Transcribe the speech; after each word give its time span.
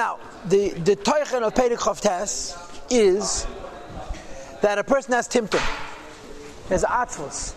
Now, 0.00 0.18
the, 0.46 0.70
the 0.70 0.96
Teuchen 0.96 1.42
of 1.42 1.54
Pedig 1.54 2.00
Tes 2.00 2.56
is 2.88 3.46
that 4.62 4.78
a 4.78 4.82
person 4.82 5.12
has 5.12 5.28
Timtum, 5.28 5.60
has 6.70 6.84
Atzvus, 6.84 7.52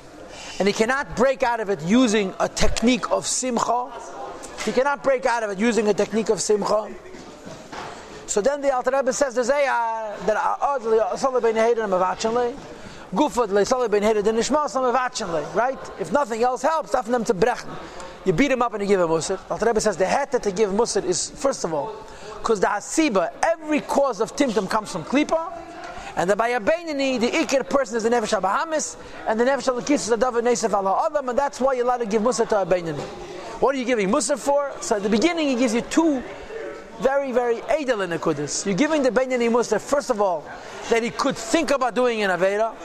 and 0.59 0.67
he 0.67 0.73
cannot 0.73 1.15
break 1.15 1.41
out 1.41 1.61
of 1.61 1.69
it 1.69 1.81
using 1.83 2.33
a 2.41 2.49
technique 2.49 3.09
of 3.11 3.25
Simcha. 3.25 3.89
He 4.65 4.73
cannot 4.73 5.05
break 5.05 5.25
out 5.25 5.43
of 5.43 5.51
it 5.51 5.57
using 5.57 5.87
a 5.87 5.93
technique 5.93 6.27
of 6.27 6.41
Simcha. 6.41 6.93
So 8.25 8.41
then 8.41 8.59
the 8.59 8.75
Alter 8.75 8.91
Rebbe 8.91 9.13
says 9.13 9.35
there's 9.35 9.47
a 9.47 9.65
uh, 9.65 10.25
that 10.25 10.35
uh, 10.35 10.57
oh, 10.63 11.11
Asal 11.13 11.37
uh, 11.37 11.39
ben 11.39 11.55
Heden 11.55 11.87
Mavachanle, 11.87 12.53
Gufad 13.13 13.51
le 13.51 13.87
ben 13.87 14.03
Heden 14.03 14.21
den 14.21 14.35
Nishmas 14.35 14.75
Mavachanle, 14.75 15.55
right? 15.55 15.79
If 15.97 16.11
nothing 16.11 16.43
else 16.43 16.61
helps, 16.61 16.91
that's 16.91 17.07
them 17.07 17.23
to 17.23 17.33
brechen. 17.33 17.69
You 18.25 18.33
beat 18.33 18.51
him 18.51 18.61
up 18.61 18.73
and 18.73 18.81
you 18.81 18.87
give 18.89 18.99
him 18.99 19.07
musr. 19.07 19.39
Alter 19.49 19.65
Rebbe 19.65 19.79
says 19.79 19.95
the 19.95 20.05
heta 20.05 20.41
to 20.41 20.51
give 20.51 20.71
musr 20.71 21.05
is 21.05 21.29
first 21.29 21.63
of 21.63 21.73
all 21.73 21.95
because 22.43 22.59
the 22.59 22.67
hasiba, 22.67 23.31
every 23.41 23.79
cause 23.79 24.19
of 24.19 24.35
timtum 24.35 24.69
comes 24.69 24.91
from 24.91 25.05
klipa. 25.05 25.57
And 26.17 26.29
the 26.29 26.35
Bayabainani, 26.35 27.17
the 27.17 27.29
Ikir 27.31 27.67
person 27.67 27.95
is 27.95 28.03
the 28.03 28.09
Nefesh 28.09 28.39
Bahamis, 28.41 28.97
and 29.25 29.39
the 29.39 29.45
Nefesh 29.45 29.73
Alakis 29.73 29.91
is 29.91 30.07
the 30.07 30.17
David 30.17 30.43
Nesef 30.43 30.73
Allah 30.73 31.05
Adam, 31.05 31.29
and 31.29 31.39
that's 31.39 31.61
why 31.61 31.71
you're 31.71 31.85
allowed 31.85 31.99
to 31.99 32.05
give 32.05 32.21
Musa 32.21 32.45
to 32.45 32.55
Abainani. 32.55 32.99
What 33.61 33.73
are 33.73 33.77
you 33.77 33.85
giving 33.85 34.11
Musa 34.11 34.35
for? 34.35 34.73
So 34.81 34.97
at 34.97 35.03
the 35.03 35.09
beginning, 35.09 35.47
he 35.47 35.55
gives 35.55 35.73
you 35.73 35.81
two 35.81 36.21
very, 36.99 37.31
very 37.31 37.61
edel 37.79 38.01
in 38.01 38.09
the 38.09 38.19
Kudus. 38.19 38.65
You're 38.65 38.75
giving 38.75 39.03
the 39.03 39.09
Bainani 39.09 39.49
Musa, 39.49 39.79
first 39.79 40.09
of 40.09 40.19
all, 40.19 40.45
that 40.89 41.01
he 41.01 41.11
could 41.11 41.37
think 41.37 41.71
about 41.71 41.95
doing 41.95 42.23
an 42.23 42.29
Aveda, 42.29 42.75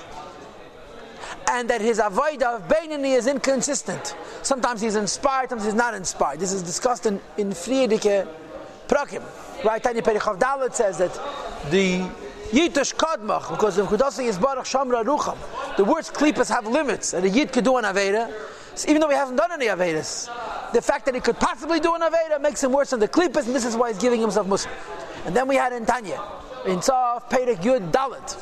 and 1.51 1.69
that 1.69 1.81
his 1.81 1.99
avoid 1.99 2.45
of 2.45 2.69
Bainani 2.69 3.19
is 3.19 3.27
inconsistent. 3.27 4.15
Sometimes 4.43 4.81
he's 4.81 4.95
inspired, 4.95 5.49
sometimes 5.51 5.67
he's 5.67 5.75
not 5.75 5.95
inspired. 5.95 6.39
This 6.39 6.53
is 6.53 6.63
discussed 6.63 7.07
in, 7.07 7.21
in 7.37 7.51
Friedike 7.51 8.29
Prakim. 8.87 9.48
Right, 9.65 9.83
Tanya 9.83 10.03
Perichav 10.03 10.39
Dalet 10.39 10.73
says 10.73 10.99
that 10.99 11.13
the 11.71 11.99
Yitush 12.51 12.95
Kadmach, 12.95 13.51
because 13.51 13.75
the 13.75 13.83
Kudasi 13.83 14.27
is 14.27 14.39
Baruch 14.39 14.65
Shamra 14.65 15.05
Rucham. 15.05 15.37
The 15.77 15.85
words 15.85 16.11
klipas 16.11 16.49
have 16.49 16.67
limits, 16.67 17.13
and 17.13 17.27
a 17.27 17.29
Yid 17.29 17.53
could 17.53 17.65
do 17.65 17.77
an 17.77 17.85
Aveda, 17.85 18.33
so 18.77 18.89
even 18.89 19.01
though 19.01 19.09
he 19.09 19.17
hasn't 19.17 19.37
done 19.37 19.51
any 19.51 19.67
Avedas. 19.67 20.31
The 20.73 20.81
fact 20.81 21.07
that 21.07 21.15
he 21.17 21.21
could 21.21 21.41
possibly 21.41 21.81
do 21.81 21.95
an 21.95 22.03
Aveda 22.03 22.41
makes 22.41 22.63
him 22.63 22.73
worse 22.73 22.91
than 22.91 23.01
the 23.01 23.09
klipas, 23.09 23.47
and 23.47 23.55
this 23.55 23.65
is 23.65 23.77
why 23.77 23.89
he's 23.89 23.99
giving 23.99 24.21
himself 24.21 24.47
Muslim. 24.47 24.73
And 25.27 25.35
then 25.35 25.49
we 25.49 25.57
had 25.57 25.73
in 25.73 25.85
Tanya, 25.85 26.23
in 26.65 26.79
Tzaf, 26.79 27.29
Perek 27.29 27.57
Yud 27.57 27.91
Dalet, 27.91 28.37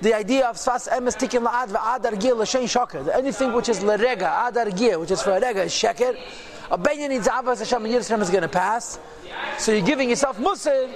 the 0.00 0.14
idea 0.14 0.46
of 0.46 0.56
Sfas 0.56 0.88
Emes 0.88 1.16
Tikim 1.16 1.48
La'ad 1.48 1.68
V'Adar 1.68 2.20
Gil 2.20 2.36
L'Shein 2.36 2.66
Shoker. 2.66 3.08
Anything 3.12 3.52
which 3.52 3.68
is 3.68 3.80
Lerega, 3.80 4.48
Adar 4.48 4.70
Gil, 4.70 5.00
which 5.00 5.12
is 5.12 5.22
for 5.22 5.30
a 5.30 5.40
Rega, 5.40 5.62
is 5.62 5.72
Sheker. 5.72 6.18
A 6.70 6.76
Benyan 6.76 7.10
needs 7.10 7.28
Avas 7.28 7.60
Hashem 7.60 7.84
and 7.84 7.94
Yirushem 7.94 8.20
is 8.22 8.30
going 8.30 8.42
to 8.42 8.48
pass. 8.48 8.98
So 9.58 9.72
you're 9.72 9.86
giving 9.86 10.10
yourself 10.10 10.40
Muslim, 10.40 10.90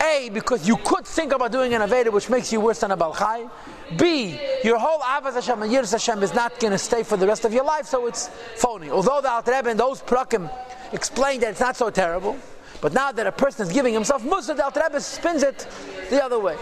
A, 0.00 0.30
because 0.32 0.68
you 0.68 0.76
could 0.76 1.04
think 1.06 1.32
about 1.32 1.50
doing 1.50 1.74
an 1.74 1.82
Aveda 1.82 2.12
which 2.12 2.30
makes 2.30 2.52
you 2.52 2.60
worse 2.60 2.80
than 2.80 2.92
a 2.92 2.96
Balchai. 2.96 3.50
B, 3.96 4.38
your 4.62 4.78
whole 4.78 5.00
Avaz 5.00 5.34
Hashem 5.34 5.62
and 5.62 5.72
Yiras 5.72 5.90
Hashem 5.90 6.22
is 6.22 6.34
not 6.34 6.60
going 6.60 6.70
to 6.70 6.78
stay 6.78 7.02
for 7.02 7.16
the 7.16 7.26
rest 7.26 7.44
of 7.44 7.52
your 7.52 7.64
life, 7.64 7.86
so 7.86 8.06
it's 8.06 8.28
phony. 8.56 8.90
Although 8.90 9.20
the 9.20 9.30
Alter 9.30 9.52
Rebbe 9.52 9.70
and 9.70 9.80
those 9.80 10.00
Prakim 10.02 10.50
explained 10.92 11.42
that 11.42 11.50
it's 11.50 11.60
not 11.60 11.76
so 11.76 11.90
terrible, 11.90 12.36
but 12.80 12.92
now 12.92 13.10
that 13.10 13.26
a 13.26 13.32
person 13.32 13.66
is 13.66 13.72
giving 13.72 13.92
himself 13.92 14.22
Musa, 14.22 14.54
the 14.54 14.64
Alter 14.64 14.82
Rebbe 14.84 15.00
spins 15.00 15.42
it 15.42 15.66
the 16.10 16.22
other 16.22 16.38
way. 16.38 16.56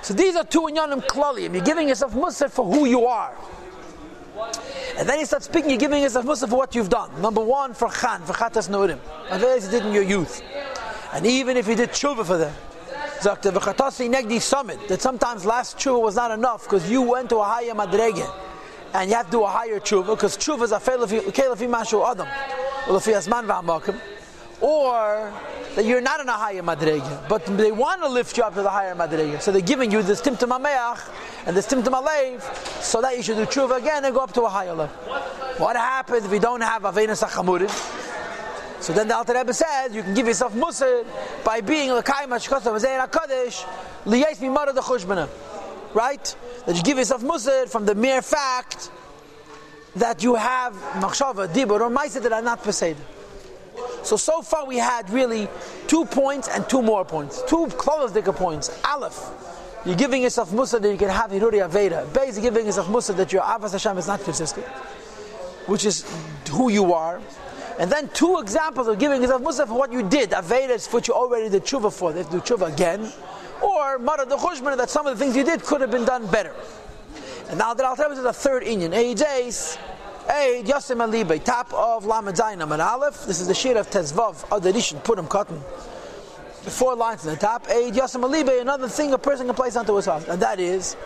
So 0.00 0.14
these 0.14 0.36
are 0.36 0.44
two 0.44 0.62
inyanim 0.62 1.06
klalim. 1.06 1.54
You're 1.54 1.64
giving 1.64 1.88
yourself 1.88 2.14
Musa 2.14 2.48
for 2.48 2.64
who 2.64 2.86
you 2.86 3.04
are. 3.06 3.34
And 4.98 5.08
then 5.08 5.18
he 5.18 5.24
starts 5.24 5.46
speaking, 5.46 5.70
you're 5.70 5.78
giving 5.78 6.02
yourself 6.02 6.24
Musa 6.24 6.46
for 6.46 6.56
what 6.56 6.74
you've 6.74 6.88
done. 6.88 7.10
Number 7.20 7.42
one, 7.42 7.74
for 7.74 7.88
Khan, 7.88 8.22
for 8.22 8.32
Chatas 8.32 8.68
Nurim. 8.68 8.98
And 9.30 9.42
you 9.42 9.70
did 9.70 9.86
in 9.86 9.92
your 9.92 10.02
youth. 10.02 10.42
And 11.12 11.26
even 11.26 11.56
if 11.56 11.68
you 11.68 11.74
did 11.74 11.90
tshuva 11.90 12.24
for 12.24 12.38
them. 12.38 12.54
Zakta 13.20 13.52
v'chatasi 13.52 14.12
negdi 14.12 14.40
summit. 14.40 14.88
That 14.88 15.00
sometimes 15.00 15.44
last 15.44 15.78
tshuva 15.78 16.00
was 16.00 16.16
not 16.16 16.30
enough 16.30 16.64
because 16.64 16.90
you 16.90 17.02
went 17.02 17.28
to 17.30 17.36
a 17.36 17.44
higher 17.44 17.74
madrege. 17.74 18.28
And 18.92 19.10
you 19.10 19.16
have 19.16 19.26
to 19.26 19.32
do 19.32 19.42
a 19.42 19.48
higher 19.48 19.80
tshuva 19.80 20.14
because 20.14 20.36
tshuva 20.36 20.62
is 20.62 20.72
a 20.72 20.78
kelefi 20.78 21.68
mashu 21.68 22.08
adam. 22.08 22.26
Ulefi 22.86 23.14
asman 23.14 23.46
v'amakim. 23.46 24.00
Or 24.60 25.32
that 25.74 25.84
you're 25.84 26.00
not 26.00 26.20
in 26.20 26.28
a 26.28 26.32
higher 26.32 26.62
madrege, 26.62 27.28
but 27.28 27.44
they 27.56 27.72
want 27.72 28.02
to 28.02 28.08
lift 28.08 28.36
you 28.36 28.44
up 28.44 28.54
to 28.54 28.62
the 28.62 28.70
higher 28.70 28.94
madrege. 28.94 29.40
So 29.40 29.50
they're 29.52 29.60
giving 29.60 29.90
you 29.90 30.02
this 30.02 30.20
timtum 30.22 30.56
ameach 30.58 31.00
and 31.46 31.56
this 31.56 31.66
timtum 31.66 32.00
alev, 32.00 32.40
so 32.82 33.02
that 33.02 33.16
you 33.16 33.22
should 33.22 33.36
do 33.36 33.46
tshuva 33.46 33.78
again 33.78 34.04
and 34.04 34.14
go 34.14 34.20
up 34.20 34.32
to 34.34 34.42
a 34.42 34.48
higher 34.48 34.74
level. 34.74 34.94
What 35.58 35.76
happens 35.76 36.24
if 36.24 36.32
you 36.32 36.38
don't 36.38 36.60
have 36.60 36.82
avenus 36.82 37.22
achamurim? 37.26 37.70
So 38.80 38.92
then 38.92 39.08
the 39.08 39.16
Alter 39.16 39.34
Rebbe 39.34 39.52
says 39.54 39.94
you 39.94 40.02
can 40.02 40.14
give 40.14 40.26
yourself 40.26 40.54
musr 40.54 41.04
by 41.42 41.60
being 41.60 41.90
l'kayim 41.92 42.28
hashkos 42.28 42.66
of 42.66 42.80
Zeir 42.80 43.00
HaKadosh 43.06 43.64
liyais 44.04 44.38
mimara 44.38 44.74
the 44.74 44.80
chushbana. 44.80 45.28
Right? 45.94 46.36
That 46.66 46.76
you 46.76 46.82
give 46.82 46.98
yourself 46.98 47.22
musr 47.22 47.68
from 47.68 47.86
the 47.86 47.94
mere 47.94 48.22
fact 48.22 48.90
that 49.96 50.22
you 50.22 50.34
have 50.34 50.74
machshava, 50.94 51.48
dibur, 51.48 51.80
or 51.80 51.90
ma'aser 51.90 52.20
that 52.22 52.32
are 52.32 52.42
not 52.42 52.62
pesed. 52.62 52.96
So, 54.02 54.16
so 54.16 54.42
far 54.42 54.66
we 54.66 54.76
had 54.76 55.08
really 55.10 55.48
two 55.86 56.04
points 56.04 56.48
and 56.48 56.68
two 56.68 56.82
more 56.82 57.04
points. 57.04 57.42
Two 57.46 57.66
klolasdika 57.66 58.34
points. 58.34 58.70
Aleph, 58.84 59.30
you're 59.86 59.96
giving 59.96 60.22
yourself 60.22 60.52
musa 60.52 60.78
that 60.78 60.90
you 60.90 60.98
can 60.98 61.08
have 61.08 61.30
Hiruri 61.30 61.66
Aveda. 61.68 62.06
Beis, 62.06 62.40
giving 62.40 62.66
yourself 62.66 62.88
musa 62.88 63.12
that 63.14 63.32
your 63.32 63.42
Avas 63.42 63.72
Hashem 63.72 63.98
is 63.98 64.06
not 64.06 64.22
consistent, 64.22 64.66
which 65.66 65.84
is 65.84 66.04
who 66.50 66.70
you 66.70 66.92
are. 66.92 67.20
And 67.78 67.90
then 67.90 68.08
two 68.10 68.38
examples 68.38 68.86
of 68.86 68.98
giving 68.98 69.20
yourself 69.20 69.42
musa 69.42 69.66
for 69.66 69.78
what 69.78 69.92
you 69.92 70.02
did. 70.02 70.30
Aveda 70.30 70.70
is 70.70 70.86
what 70.88 71.08
you 71.08 71.14
already 71.14 71.48
did 71.48 71.64
tshuva 71.64 71.92
for. 71.92 72.12
They 72.12 72.20
have 72.20 72.30
to 72.30 72.38
do 72.38 72.42
tshuva 72.42 72.72
again. 72.72 73.12
Or 73.62 73.98
Mara 73.98 74.26
the 74.26 74.36
that 74.76 74.90
some 74.90 75.06
of 75.06 75.18
the 75.18 75.24
things 75.24 75.36
you 75.36 75.44
did 75.44 75.62
could 75.62 75.80
have 75.80 75.90
been 75.90 76.04
done 76.04 76.26
better. 76.26 76.54
And 77.48 77.58
now 77.58 77.74
that 77.74 77.84
I'll 77.84 77.96
tell 77.96 78.10
you 78.10 78.16
to 78.16 78.22
the 78.22 78.32
third 78.32 78.62
Indian. 78.62 78.92
Eid's 78.92 79.78
Eid 80.28 80.64
Yosim 80.66 81.04
Alibe, 81.04 81.42
top 81.44 81.72
of 81.74 82.06
Lamed 82.06 82.34
Zayin 82.36 82.62
and 82.62 82.82
Aleph. 82.82 83.26
This 83.26 83.40
is 83.40 83.48
the 83.48 83.54
shir 83.54 83.76
of 83.76 83.90
Tezvav, 83.90 84.36
Adarishan, 84.48 85.04
Purim, 85.04 85.26
Cotton. 85.26 85.60
Four 86.62 86.96
lines 86.96 87.26
in 87.26 87.32
the 87.32 87.36
top. 87.38 87.66
Eid 87.68 87.92
Yosim 87.92 88.22
Alibe, 88.22 88.58
another 88.60 88.88
thing 88.88 89.12
a 89.12 89.18
person 89.18 89.46
can 89.46 89.54
place 89.54 89.76
onto 89.76 89.94
his 89.96 90.06
heart. 90.06 90.26
And 90.28 90.40
that 90.40 90.58
is 90.58 90.96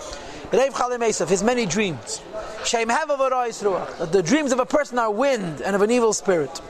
Reiv 0.53 0.71
Chalim 0.71 1.01
Esav, 1.01 1.29
his 1.29 1.43
many 1.43 1.67
dreams. 1.67 2.23
Shem 2.65 2.89
That 2.89 4.09
the 4.13 4.23
dreams 4.23 4.53
of 4.53 4.61
a 4.61 4.67
person 4.67 4.99
are 4.99 5.11
wind 5.11 5.63
and 5.63 5.75
of 5.75 5.83
an 5.83 5.91
evil 5.91 6.13
spirit. 6.13 6.61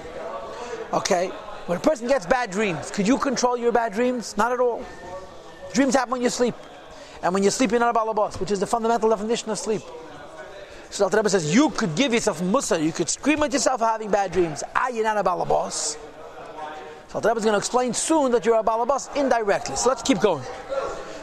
Okay? 0.94 1.28
When 1.66 1.76
a 1.76 1.80
person 1.82 2.08
gets 2.08 2.24
bad 2.24 2.50
dreams, 2.50 2.90
could 2.90 3.06
you 3.06 3.18
control 3.18 3.58
your 3.58 3.72
bad 3.72 3.92
dreams? 3.92 4.38
Not 4.38 4.52
at 4.52 4.60
all. 4.60 4.82
Dreams 5.74 5.94
happen 5.94 6.12
when 6.12 6.22
you 6.22 6.30
sleep. 6.30 6.54
And 7.22 7.34
when 7.34 7.42
you 7.42 7.50
sleep, 7.50 7.72
you're 7.72 7.80
not 7.80 7.94
a 7.94 7.98
balabas, 7.98 8.40
which 8.40 8.50
is 8.50 8.58
the 8.58 8.66
fundamental 8.66 9.10
definition 9.10 9.50
of 9.50 9.58
sleep. 9.58 9.82
So 10.90 11.08
the 11.08 11.16
Rebbe 11.18 11.28
says, 11.28 11.54
you 11.54 11.70
could 11.70 11.94
give 11.94 12.14
yourself 12.14 12.42
musa, 12.42 12.80
you 12.80 12.92
could 12.92 13.08
scream 13.08 13.42
at 13.42 13.52
yourself 13.52 13.80
for 13.80 13.86
having 13.86 14.10
bad 14.10 14.32
dreams. 14.32 14.62
Ah, 14.74 14.88
you're 14.88 15.04
not 15.04 15.18
a 15.18 15.22
balabas. 15.22 15.96
So 17.08 17.20
the 17.20 17.28
Rebbe 17.28 17.38
is 17.38 17.44
going 17.44 17.54
to 17.54 17.58
explain 17.58 17.94
soon 17.94 18.32
that 18.32 18.44
you're 18.44 18.58
a 18.58 18.62
balabas 18.62 19.14
indirectly. 19.16 19.76
So 19.76 19.88
let's 19.90 20.02
keep 20.02 20.20
going. 20.20 20.44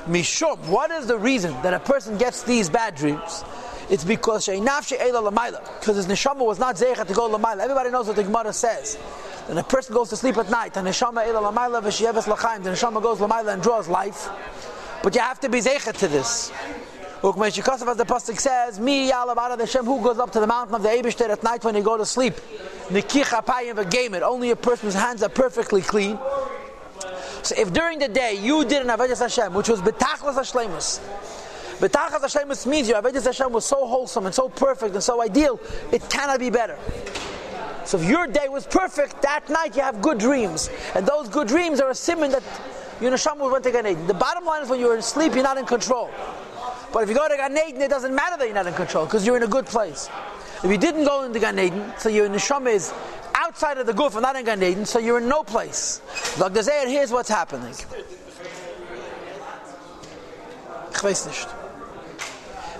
Mishum, 0.07 0.59
what 0.67 0.91
is 0.91 1.07
the 1.07 1.17
reason 1.17 1.51
that 1.63 1.73
a 1.73 1.79
person 1.79 2.17
gets 2.17 2.43
these 2.43 2.69
bad 2.69 2.95
dreams? 2.95 3.43
It's 3.89 4.03
because 4.03 4.47
because 4.47 4.47
his 4.47 6.07
neshama 6.07 6.45
was 6.45 6.57
not 6.57 6.75
zeichet 6.75 7.07
to 7.07 7.13
go 7.13 7.29
lamaila. 7.29 7.59
Everybody 7.59 7.91
knows 7.91 8.07
what 8.07 8.15
the 8.15 8.23
Gemara 8.23 8.51
says. 8.51 8.95
When 9.47 9.57
a 9.59 9.63
person 9.63 9.93
goes 9.93 10.09
to 10.09 10.15
sleep 10.15 10.37
at 10.37 10.49
night, 10.49 10.75
and 10.77 10.87
neshama 10.87 11.23
eila 11.25 11.53
lamaila 11.53 11.83
v'sheyeves 11.83 12.23
lachaim, 12.23 12.63
the 12.63 12.71
neshama 12.71 13.01
goes 13.01 13.19
lamaila 13.19 13.53
and 13.53 13.61
draws 13.61 13.87
life. 13.87 14.27
But 15.03 15.13
you 15.13 15.21
have 15.21 15.39
to 15.41 15.49
be 15.49 15.59
zeichet 15.59 15.97
to 15.97 16.07
this. 16.07 16.51
Ukmeshikosav, 17.25 17.87
as 17.87 17.97
the 17.97 18.05
pasuk 18.05 18.39
says, 18.39 18.79
"Mi 18.79 19.09
yalav 19.09 19.57
the 19.57 19.65
Shem 19.65 19.83
who 19.83 19.99
goes 19.99 20.19
up 20.19 20.29
to 20.33 20.39
the 20.39 20.45
mountain 20.45 20.75
of 20.75 20.83
the 20.83 20.89
Eibushter 20.89 21.27
at 21.27 21.41
night 21.41 21.63
when 21.63 21.73
he 21.73 21.81
go 21.81 21.97
to 21.97 22.05
sleep." 22.05 22.35
Only 22.91 24.51
a 24.51 24.55
person's 24.55 24.93
hands 24.93 25.23
are 25.23 25.29
perfectly 25.29 25.81
clean. 25.81 26.19
So 27.41 27.55
if 27.57 27.73
during 27.73 27.97
the 27.97 28.09
day 28.09 28.35
you 28.35 28.63
did 28.63 28.83
an 28.83 28.89
avodas 28.89 29.21
Hashem, 29.21 29.55
which 29.55 29.67
was 29.69 29.81
betachlas 29.81 30.35
hashlemus, 30.35 30.99
betachlas 31.79 32.21
hashlemus 32.21 32.67
means 32.67 32.87
your 32.87 33.01
avodas 33.01 33.25
Hashem 33.25 33.51
was 33.51 33.65
so 33.65 33.87
wholesome 33.87 34.27
and 34.27 34.35
so 34.35 34.47
perfect 34.47 34.93
and 34.93 35.03
so 35.03 35.19
ideal, 35.23 35.59
it 35.91 36.07
cannot 36.07 36.37
be 36.37 36.51
better. 36.51 36.77
So 37.85 37.97
if 37.97 38.03
your 38.07 38.27
day 38.27 38.49
was 38.49 38.67
perfect, 38.67 39.23
that 39.23 39.49
night 39.49 39.75
you 39.75 39.81
have 39.81 39.99
good 39.99 40.19
dreams, 40.19 40.69
and 40.93 41.07
those 41.07 41.27
good 41.27 41.47
dreams 41.47 41.81
are 41.81 41.89
a 41.89 41.95
simon 41.95 42.29
that 42.31 42.43
your 43.01 43.11
neshama 43.11 43.51
went 43.51 43.63
to 43.63 43.71
Gan. 43.71 44.05
The 44.05 44.13
bottom 44.13 44.45
line 44.45 44.61
is 44.61 44.69
when 44.69 44.79
you're 44.79 44.95
asleep, 44.95 45.33
you're 45.33 45.43
not 45.43 45.57
in 45.57 45.65
control. 45.65 46.11
But 46.95 47.03
if 47.03 47.09
you 47.09 47.15
go 47.15 47.27
to 47.27 47.35
Gan 47.35 47.57
Eden, 47.57 47.81
it 47.81 47.89
doesn't 47.89 48.15
matter 48.15 48.37
that 48.37 48.45
you're 48.45 48.55
not 48.55 48.67
in 48.67 48.73
control 48.73 49.03
because 49.03 49.27
you're 49.27 49.35
in 49.35 49.43
a 49.43 49.47
good 49.47 49.65
place. 49.65 50.09
If 50.63 50.71
you 50.71 50.77
didn't 50.77 51.03
go 51.03 51.23
into 51.23 51.41
Gan 51.41 51.59
Eden, 51.59 51.91
so 51.97 52.07
your 52.07 52.29
neshama 52.29 52.71
is 52.71 52.93
outside 53.35 53.77
of 53.77 53.85
the 53.85 53.91
goof 53.91 54.13
and 54.15 54.21
not 54.21 54.37
in 54.37 54.45
Gan 54.45 54.63
Eden, 54.63 54.85
so 54.85 54.97
you're 54.97 55.17
in 55.17 55.27
no 55.27 55.43
place. 55.43 55.99
Like 56.39 56.53
the 56.53 56.63
Zohar, 56.63 56.87
here's 56.87 57.11
what's 57.11 57.27
happening. 57.27 57.75
Nicht. 61.03 61.49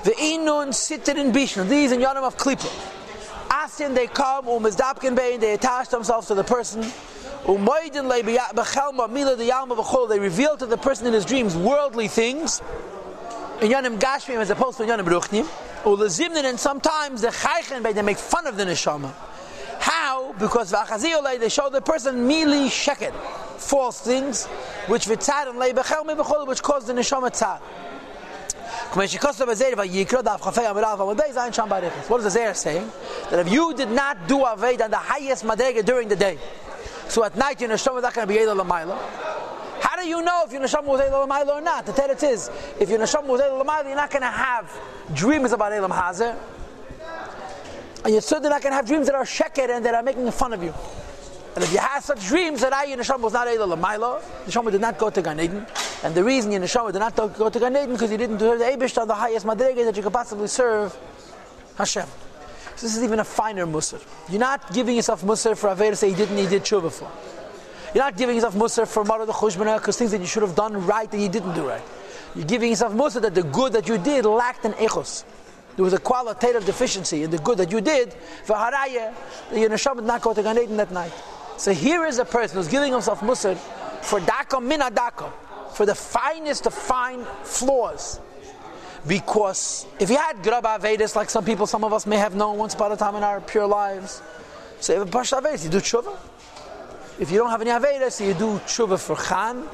Ve'inun 0.05 0.73
sitter 0.73 1.17
in 1.17 1.33
Bishnu. 1.33 1.65
These 1.67 1.91
in 1.91 1.99
Yonam 1.99 2.23
of 2.23 2.37
Klippa. 2.37 2.71
Asyan, 3.49 3.95
they 3.95 4.07
come, 4.07 4.47
um 4.47 4.65
is 4.65 4.77
Dapkin 4.77 5.13
Bain, 5.13 5.41
they 5.41 5.55
attach 5.55 5.89
themselves 5.89 6.27
to 6.27 6.35
the 6.35 6.43
person. 6.45 6.83
Yalma 7.43 8.23
v'chol. 9.75 10.07
They 10.07 10.19
reveal 10.19 10.55
to 10.55 10.65
the 10.65 10.77
person 10.77 11.05
in 11.05 11.11
his 11.11 11.25
dreams 11.25 11.57
worldly 11.57 12.07
things. 12.07 12.61
In 13.61 13.71
yanim 13.71 13.97
gashmim 13.97 14.39
as 14.39 14.49
opposed 14.49 14.77
to 14.77 14.83
yanim 14.83 15.05
ruchnim. 15.05 15.45
Ulazimnin 15.83 16.43
and 16.43 16.59
sometimes 16.59 17.21
the 17.21 17.29
chaychen 17.29 17.81
they 17.93 18.01
make 18.01 18.17
fun 18.17 18.47
of 18.47 18.57
the 18.57 18.65
neshama. 18.65 19.13
How? 19.79 20.33
Because 20.33 20.71
v'achaziyolei 20.71 21.39
they 21.39 21.49
show 21.49 21.69
the 21.69 21.79
person 21.79 22.27
mili 22.27 22.67
sheket, 22.67 23.13
false 23.59 24.01
things, 24.01 24.47
which 24.87 25.05
v'tzad 25.05 25.47
and 25.47 25.59
leibechel 25.59 26.03
mebechol, 26.05 26.47
which 26.47 26.61
cause 26.61 26.85
the 26.87 26.93
neshama 26.93 27.29
tzad. 27.31 27.61
What 28.93 29.01
does 29.01 29.13
the 32.23 32.29
Zohar 32.29 32.53
saying? 32.53 32.91
That 33.29 33.39
if 33.39 33.51
you 33.51 33.73
did 33.73 33.89
not 33.89 34.27
do 34.27 34.37
Aved 34.39 34.81
on 34.81 34.91
the 34.91 34.97
highest 34.97 35.43
Madrega 35.45 35.83
during 35.85 36.07
the 36.07 36.15
day, 36.15 36.37
so 37.07 37.23
at 37.23 37.35
night 37.35 37.61
your 37.61 37.69
neshama 37.69 37.97
is 37.97 38.03
not 38.03 38.13
going 38.13 38.27
to 38.27 38.33
be 38.33 38.39
Eila 38.39 38.55
Lamaila. 38.61 38.97
You 40.05 40.21
know 40.21 40.43
if 40.45 40.51
your 40.51 40.61
neshama 40.61 40.85
was 40.85 41.01
Eila 41.01 41.27
Lamaila 41.27 41.55
or 41.57 41.61
not? 41.61 41.85
The 41.85 41.91
teretz 41.91 42.29
is, 42.29 42.49
if 42.79 42.89
your 42.89 42.99
neshama 42.99 43.25
was 43.25 43.41
Eila 43.41 43.63
Lamaila, 43.63 43.85
you're 43.85 43.95
not 43.95 44.11
going 44.11 44.21
to 44.21 44.27
have 44.27 44.71
dreams 45.13 45.51
about 45.51 45.73
Elam 45.73 45.91
Hazer. 45.91 46.37
And 48.03 48.13
you're 48.13 48.21
certainly 48.21 48.49
not 48.49 48.61
going 48.61 48.71
to 48.71 48.75
have 48.75 48.85
dreams 48.85 49.07
that 49.07 49.15
are 49.15 49.23
sheker 49.23 49.69
and 49.69 49.83
that 49.83 49.95
are 49.95 50.03
making 50.03 50.29
fun 50.31 50.53
of 50.53 50.61
you. 50.61 50.73
And 51.55 51.63
if 51.63 51.71
you 51.71 51.79
have 51.79 52.03
such 52.03 52.27
dreams 52.27 52.61
that 52.61 52.73
I, 52.73 52.83
your 52.83 52.97
neshama 52.97 53.21
was 53.21 53.33
not 53.33 53.47
Eila 53.47 53.75
Lamaila, 53.75 54.21
the 54.45 54.51
neshama 54.51 54.71
did 54.71 54.81
not 54.81 54.97
go 54.97 55.09
to 55.09 55.21
Gan 55.21 55.39
Eden. 55.39 55.65
And 56.03 56.13
the 56.13 56.23
reason 56.23 56.51
your 56.51 56.61
neshama 56.61 56.91
did 56.91 56.99
not 56.99 57.15
go 57.15 57.49
to 57.49 57.59
Gan 57.59 57.75
Eden 57.75 57.93
because 57.93 58.11
you 58.11 58.17
didn't 58.17 58.37
do 58.37 58.57
the 58.57 58.65
Abish 58.65 59.01
on 59.01 59.07
the 59.07 59.15
highest 59.15 59.45
Madrega 59.45 59.85
that 59.85 59.97
you 59.97 60.03
could 60.03 60.13
possibly 60.13 60.47
serve 60.47 60.95
Hashem. 61.77 62.05
So 62.75 62.85
this 62.87 62.97
is 62.97 63.03
even 63.03 63.19
a 63.19 63.23
finer 63.23 63.65
musr. 63.65 64.03
You're 64.29 64.39
not 64.39 64.73
giving 64.73 64.97
yourself 64.97 65.21
musr 65.23 65.57
for 65.57 65.69
Aver 65.69 65.95
say 65.95 66.09
he 66.09 66.15
didn't, 66.15 66.37
he 66.37 66.45
did 66.45 66.63
tshuva 66.63 66.91
for. 66.91 67.09
You're 67.95 68.03
not 68.03 68.17
giving 68.17 68.35
yourself 68.35 68.55
musr 68.55 68.85
for 68.85 69.05
Mara 69.05 69.25
the 69.25 69.31
Chushbana 69.31 69.77
because 69.77 69.97
things 69.97 70.11
that 70.11 70.19
you 70.19 70.27
should 70.27 70.41
have 70.41 70.53
done 70.53 70.85
right 70.85 71.09
that 71.09 71.17
you 71.17 71.29
didn't 71.29 71.53
do 71.53 71.69
right. 71.69 71.81
You're 72.35 72.43
giving 72.43 72.69
yourself 72.69 72.91
musr 72.91 73.21
that 73.21 73.33
the 73.33 73.43
good 73.43 73.71
that 73.71 73.87
you 73.87 73.97
did 73.97 74.25
lacked 74.25 74.65
an 74.65 74.73
echos. 74.73 75.23
There 75.77 75.83
was 75.85 75.93
a 75.93 75.97
qualitative 75.97 76.65
deficiency 76.65 77.23
in 77.23 77.31
the 77.31 77.37
good 77.37 77.57
that 77.59 77.71
you 77.71 77.79
did 77.79 78.11
for 78.43 78.57
haraya 78.57 79.13
your 79.53 79.69
neshama 79.69 79.95
did 79.95 80.03
not 80.07 80.21
go 80.21 80.33
to 80.33 80.43
Gan 80.43 80.57
Eden 80.57 80.75
that 80.75 80.91
night. 80.91 81.13
So 81.55 81.71
here 81.71 82.05
is 82.05 82.19
a 82.19 82.25
person 82.25 82.57
who's 82.57 82.67
giving 82.67 82.91
himself 82.91 83.21
musr 83.21 83.55
for 84.01 84.19
daka 84.19 84.59
mina 84.59 84.91
daka, 84.91 85.31
for 85.73 85.85
the 85.85 85.95
finest 85.95 86.65
of 86.65 86.73
fine 86.73 87.23
flaws 87.43 88.19
because 89.07 89.85
if 90.01 90.09
you 90.09 90.17
had 90.17 90.43
graba 90.43 90.81
Vedas, 90.81 91.15
like 91.15 91.29
some 91.29 91.45
people, 91.45 91.65
some 91.65 91.85
of 91.85 91.93
us 91.93 92.05
may 92.05 92.17
have 92.17 92.35
known 92.35 92.57
once 92.57 92.73
upon 92.73 92.91
a 92.91 92.97
time 92.97 93.15
in 93.15 93.23
our 93.23 93.39
pure 93.39 93.67
lives, 93.67 94.21
so 94.81 94.93
if 94.93 95.07
a 95.07 95.09
Pasha 95.09 95.39
Vedas, 95.41 95.63
you 95.63 95.69
do 95.69 95.77
tshuva. 95.77 96.17
If 97.17 97.31
you 97.31 97.37
don't 97.37 97.49
have 97.49 97.61
any 97.61 97.71
Avedas, 97.71 98.25
you 98.25 98.33
do 98.33 98.59
tshuva 98.59 98.99
for 98.99 99.15
Khan. 99.15 99.67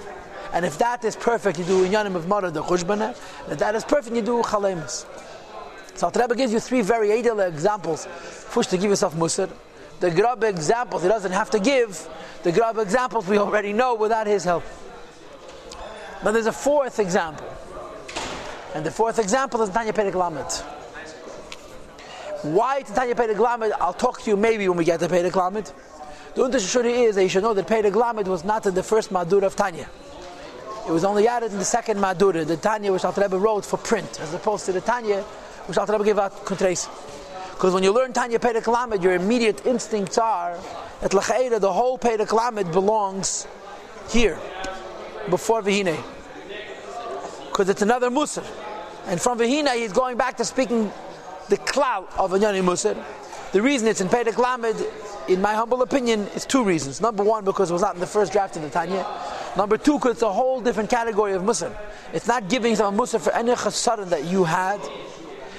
And 0.53 0.65
if 0.65 0.77
that 0.77 1.03
is 1.05 1.15
perfect, 1.15 1.57
you 1.59 1.65
do 1.65 1.87
Inyanim 1.87 2.15
of 2.15 2.27
Mara 2.27 2.51
the 2.51 2.61
Chushbana. 2.61 3.11
If 3.49 3.57
that 3.59 3.73
is 3.73 3.83
perfect, 3.83 4.15
you 4.15 4.21
do 4.21 4.41
Chalemus. 4.43 5.05
So 5.95 6.11
Al 6.13 6.27
gives 6.29 6.53
you 6.53 6.59
three 6.59 6.81
very 6.81 7.11
ideal 7.11 7.39
examples. 7.39 8.05
First, 8.05 8.69
to 8.71 8.77
give 8.77 8.89
yourself 8.89 9.15
Musar. 9.15 9.49
The 9.99 10.11
grab 10.11 10.43
examples 10.43 11.03
he 11.03 11.09
doesn't 11.09 11.31
have 11.31 11.49
to 11.51 11.59
give. 11.59 12.07
The 12.43 12.51
grab 12.51 12.77
examples 12.77 13.27
we 13.27 13.37
already 13.37 13.71
know 13.71 13.95
without 13.95 14.27
his 14.27 14.43
help. 14.43 14.63
But 16.23 16.31
there's 16.31 16.47
a 16.47 16.51
fourth 16.51 16.99
example. 16.99 17.47
And 18.73 18.85
the 18.85 18.91
fourth 18.91 19.19
example 19.19 19.61
is 19.61 19.69
Tanya 19.69 19.93
Perek 19.93 20.15
Lamed. 20.15 20.51
Why 22.55 22.81
Tanya 22.81 23.15
Perek 23.15 23.37
Lamed? 23.37 23.73
I'll 23.79 23.93
talk 23.93 24.21
to 24.21 24.29
you 24.29 24.37
maybe 24.37 24.67
when 24.67 24.77
we 24.77 24.85
get 24.85 24.99
to 25.01 25.07
Perek 25.07 25.35
Lamed. 25.35 25.71
The 26.35 26.43
Untershuri 26.43 27.07
is 27.07 27.15
that 27.15 27.23
you 27.23 27.29
should 27.29 27.43
know 27.43 27.53
that 27.53 27.67
Perek 27.67 27.95
Lamed 27.95 28.27
was 28.27 28.43
not 28.43 28.65
in 28.65 28.73
the 28.73 28.83
first 28.83 29.11
Madur 29.11 29.43
of 29.43 29.55
Tanya. 29.55 29.89
It 30.87 30.91
was 30.91 31.03
only 31.03 31.27
added 31.27 31.51
in 31.51 31.59
the 31.59 31.65
second 31.65 31.97
Madur, 31.97 32.45
the 32.45 32.57
Tanya 32.57 32.91
which 32.91 33.05
Alter 33.05 33.21
Rebbe 33.21 33.37
wrote 33.37 33.65
for 33.65 33.77
print, 33.77 34.19
as 34.21 34.33
opposed 34.33 34.65
to 34.65 34.71
the 34.71 34.81
Tanya 34.81 35.21
which 35.67 35.77
Alter 35.77 35.93
Rebbe 35.93 36.05
gave 36.05 36.19
out 36.19 36.45
Kuntres. 36.45 36.89
Because 37.51 37.73
when 37.73 37.83
you 37.83 37.93
learn 37.93 38.13
Tanya 38.13 38.39
Perek 38.39 38.67
Lamed, 38.67 39.03
your 39.03 39.13
immediate 39.13 39.65
instincts 39.65 40.17
are 40.17 40.57
that 41.01 41.11
Lachaira, 41.11 41.59
the 41.59 41.71
whole 41.71 41.99
Perek 41.99 42.31
Lamed 42.31 42.71
belongs 42.71 43.45
here, 44.09 44.39
before 45.29 45.61
Vihine 45.61 46.01
because 47.51 47.69
it's 47.69 47.81
another 47.81 48.09
Musar. 48.09 48.45
And 49.07 49.21
from 49.21 49.37
Vahina, 49.37 49.75
he's 49.75 49.91
going 49.91 50.17
back 50.17 50.37
to 50.37 50.45
speaking 50.45 50.91
the 51.49 51.57
clout 51.57 52.09
of 52.17 52.31
Anyani 52.31 52.63
Musar. 52.63 52.95
The 53.51 53.61
reason 53.61 53.87
it's 53.89 53.99
in 53.99 54.07
Pedek 54.07 54.37
Lamed, 54.37 54.85
in 55.27 55.41
my 55.41 55.53
humble 55.53 55.81
opinion, 55.81 56.21
is 56.35 56.45
two 56.45 56.63
reasons. 56.63 57.01
Number 57.01 57.21
one, 57.21 57.43
because 57.43 57.69
it 57.69 57.73
was 57.73 57.81
not 57.81 57.95
in 57.95 57.99
the 57.99 58.07
first 58.07 58.31
draft 58.31 58.55
of 58.55 58.61
the 58.61 58.69
Tanya. 58.69 59.05
Number 59.57 59.77
two, 59.77 59.95
because 59.99 60.13
it's 60.13 60.21
a 60.21 60.31
whole 60.31 60.61
different 60.61 60.89
category 60.89 61.33
of 61.33 61.41
Musar. 61.41 61.75
It's 62.13 62.27
not 62.27 62.47
giving 62.47 62.73
a 62.73 62.77
Musar 62.77 63.19
for 63.19 63.33
any 63.33 63.51
chasaran 63.51 64.07
that 64.09 64.23
you 64.23 64.45
had. 64.45 64.79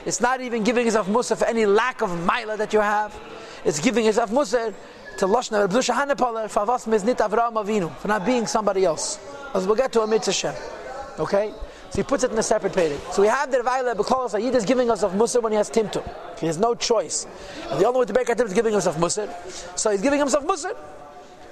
It's 0.06 0.22
not 0.22 0.40
even 0.40 0.64
giving 0.64 0.86
yourself 0.86 1.06
Musar 1.06 1.36
for 1.36 1.44
any 1.44 1.66
lack 1.66 2.00
of 2.00 2.08
Maila 2.08 2.56
that 2.56 2.72
you 2.72 2.80
have. 2.80 3.14
It's 3.62 3.78
giving 3.78 4.06
yourself 4.06 4.30
Musar 4.30 4.72
to 5.18 5.26
Lashna 5.26 5.68
Avraham 5.68 7.52
Avinu, 7.52 7.94
for 7.96 8.08
not 8.08 8.24
being 8.24 8.46
somebody 8.46 8.86
else. 8.86 9.18
As 9.54 9.66
we'll 9.66 9.76
get 9.76 9.92
to 9.92 10.00
a 10.00 10.06
mitzvah. 10.06 10.56
Okay? 11.18 11.52
So 11.92 11.96
he 11.98 12.04
puts 12.04 12.24
it 12.24 12.32
in 12.32 12.38
a 12.38 12.42
separate 12.42 12.72
payday. 12.72 12.98
So 13.10 13.20
we 13.20 13.28
have 13.28 13.50
the 13.50 13.58
Revaila 13.58 13.94
because 13.94 14.32
Sayyid 14.32 14.54
is 14.54 14.64
giving 14.64 14.90
us 14.90 15.02
of 15.02 15.12
Musar 15.12 15.42
when 15.42 15.52
he 15.52 15.58
has 15.58 15.68
Timtum. 15.68 16.02
He 16.40 16.46
has 16.46 16.56
no 16.56 16.74
choice. 16.74 17.26
And 17.68 17.78
the 17.78 17.84
only 17.84 18.00
way 18.00 18.06
to 18.06 18.14
break 18.14 18.28
Timtum 18.28 18.46
is 18.46 18.54
giving 18.54 18.72
himself 18.72 18.96
Musar. 18.96 19.28
So 19.78 19.90
he's 19.90 20.00
giving 20.00 20.18
himself 20.18 20.42
Musar. 20.46 20.74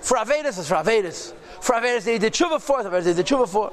For 0.00 0.16
Avedis 0.16 0.58
is 0.58 0.66
for 0.66 0.76
Avedis. 0.76 1.34
For 1.60 1.74
Avedis 1.74 2.04
they 2.04 2.16
did 2.16 2.32
Tshuva 2.32 2.58
for, 2.58 2.82
Avedis 2.82 3.04
they 3.04 3.12
did 3.12 3.26
Tshuva 3.26 3.46
for. 3.46 3.70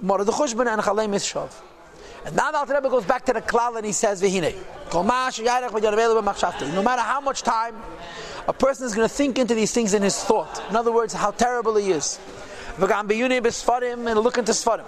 Mora 0.00 0.24
the 0.24 0.32
Chushban 0.32 0.66
and 0.66 0.82
Chalem 0.82 1.14
Shav. 1.14 1.52
And 2.26 2.34
now 2.34 2.50
the 2.50 2.58
Alter 2.58 2.74
Rebbe 2.74 2.88
goes 2.88 3.04
back 3.04 3.24
to 3.26 3.32
the 3.32 3.42
Klal 3.42 3.76
and 3.76 3.86
he 3.86 3.92
says, 3.92 4.20
Vihine. 4.20 4.56
No 4.92 6.82
matter 6.82 7.02
how 7.02 7.20
much 7.20 7.42
time 7.42 7.76
a 8.48 8.52
person 8.52 8.86
is 8.86 8.96
going 8.96 9.08
to 9.08 9.14
think 9.14 9.38
into 9.38 9.54
these 9.54 9.70
things 9.70 9.94
in 9.94 10.02
his 10.02 10.20
thought. 10.24 10.60
In 10.70 10.74
other 10.74 10.90
words, 10.90 11.14
how 11.14 11.30
terrible 11.30 11.76
he 11.76 11.92
is. 11.92 12.18
And 12.76 12.82
look 12.82 14.38
into 14.38 14.50
Sfarim. 14.52 14.84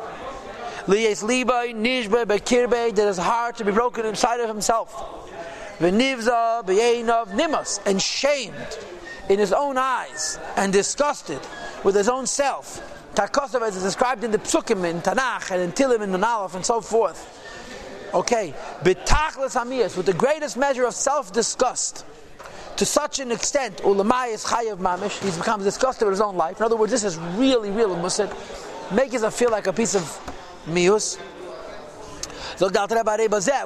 Liyes 0.86 1.22
libay 1.24 1.74
nishbe 1.74 2.24
bekirbe 2.24 2.94
that 2.94 3.06
his 3.06 3.18
heart 3.18 3.56
to 3.56 3.64
be 3.64 3.72
broken 3.72 4.06
inside 4.06 4.40
of 4.40 4.48
himself. 4.48 4.92
V'nivza 5.78 6.64
b'yeinav 6.64 7.28
nimas 7.28 7.80
and 7.84 8.00
shamed 8.00 8.78
in 9.28 9.38
his 9.38 9.52
own 9.52 9.76
eyes 9.76 10.38
and 10.56 10.72
disgusted 10.72 11.40
with 11.82 11.94
his 11.96 12.08
own 12.08 12.26
self. 12.26 12.80
Takosov 13.14 13.62
as 13.62 13.76
is 13.76 13.82
described 13.82 14.22
in 14.22 14.30
the 14.30 14.38
Psukim 14.38 14.88
in 14.88 15.00
Tanakh 15.00 15.50
and 15.50 15.60
in 15.60 15.72
Tilim 15.72 16.02
and 16.02 16.14
Nunalaf 16.14 16.54
and 16.54 16.64
so 16.64 16.80
forth. 16.80 17.42
Okay, 18.14 18.54
bitachlas 18.82 19.60
hamiyas 19.60 19.96
with 19.96 20.06
the 20.06 20.12
greatest 20.12 20.56
measure 20.56 20.84
of 20.84 20.94
self-disgust 20.94 22.04
to 22.76 22.84
such 22.84 23.20
an 23.20 23.32
extent, 23.32 23.78
ulamayis 23.78 24.46
chayav 24.46 24.76
mamish, 24.76 25.22
he's 25.22 25.36
becomes 25.36 25.64
disgusted 25.64 26.06
with 26.06 26.12
his 26.12 26.20
own 26.20 26.36
life. 26.36 26.58
In 26.58 26.64
other 26.64 26.76
words, 26.76 26.92
this 26.92 27.04
is 27.04 27.16
really, 27.16 27.70
really 27.70 27.96
musik. 27.96 28.30
Make 28.92 29.12
him 29.12 29.30
feel 29.30 29.50
like 29.50 29.66
a 29.66 29.72
piece 29.72 29.94
of 29.94 30.02
mius. 30.66 31.18
So 32.56 32.70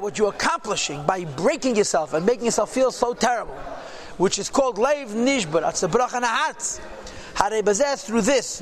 what 0.00 0.18
you're 0.18 0.30
accomplishing 0.30 1.04
by 1.06 1.24
breaking 1.24 1.76
yourself 1.76 2.14
and 2.14 2.26
making 2.26 2.46
yourself 2.46 2.72
feel 2.72 2.90
so 2.90 3.14
terrible, 3.14 3.54
which 4.18 4.38
is 4.38 4.48
called 4.48 4.78
leiv 4.78 5.10
nishbar, 5.10 5.60
that's 5.60 5.80
the 5.80 5.88
bracha 5.88 6.20
nahatz. 6.20 6.80
Through 8.00 8.22
this, 8.22 8.60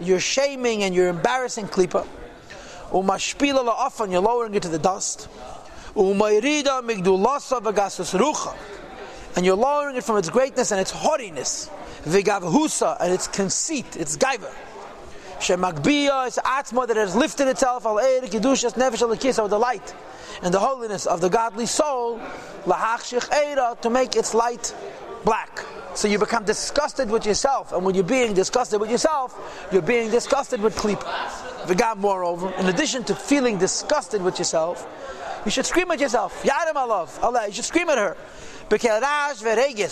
you're 0.00 0.20
shaming 0.20 0.82
and 0.82 0.94
you're 0.94 1.08
embarrassing 1.08 1.66
klipa. 1.66 2.06
Umashpila 2.90 3.68
la'afan, 3.68 4.10
you're 4.10 4.22
lowering 4.22 4.54
it 4.54 4.62
to 4.62 4.68
the 4.68 4.78
dust. 4.78 5.28
And 5.94 6.18
you're 9.46 9.56
lowering 9.56 9.96
it 9.96 10.04
from 10.04 10.16
its 10.16 10.30
greatness 10.30 10.72
and 10.72 10.80
its 10.80 10.90
haughtiness. 10.90 11.70
And 12.04 12.14
its 12.16 13.28
conceit, 13.28 13.96
its 13.96 14.16
gaiva. 14.16 14.50
Shemagbiya 15.42 16.28
is 16.28 16.38
atzma 16.44 16.86
that 16.86 16.96
has 16.96 17.16
lifted 17.16 17.48
itself 17.48 17.84
al 17.84 17.96
eir 17.96 18.22
kedushas 18.22 18.74
nefesh 18.74 19.38
al 19.38 19.48
the 19.48 19.58
light 19.58 19.92
and 20.40 20.54
the 20.54 20.60
holiness 20.60 21.04
of 21.04 21.20
the 21.20 21.28
godly 21.28 21.66
soul 21.66 22.20
to 22.64 23.90
make 23.90 24.14
its 24.14 24.34
light 24.34 24.72
black. 25.24 25.64
So 25.94 26.06
you 26.06 26.20
become 26.20 26.44
disgusted 26.44 27.10
with 27.10 27.26
yourself, 27.26 27.72
and 27.72 27.84
when 27.84 27.96
you're 27.96 28.04
being 28.04 28.34
disgusted 28.34 28.80
with 28.80 28.88
yourself, 28.88 29.36
you're 29.72 29.82
being 29.82 30.12
disgusted 30.12 30.60
with 30.60 30.76
klip. 30.76 31.00
V'gam, 31.00 31.96
moreover, 31.96 32.52
in 32.54 32.66
addition 32.66 33.02
to 33.04 33.14
feeling 33.16 33.58
disgusted 33.58 34.22
with 34.22 34.38
yourself, 34.38 34.86
you 35.44 35.50
should 35.50 35.66
scream 35.66 35.90
at 35.90 35.98
yourself. 35.98 36.40
Yadam 36.44 36.76
Allah, 36.76 37.08
Allah. 37.20 37.46
You 37.48 37.52
should 37.52 37.64
scream 37.64 37.90
at 37.90 37.98
her. 37.98 38.16
Because 38.72 39.42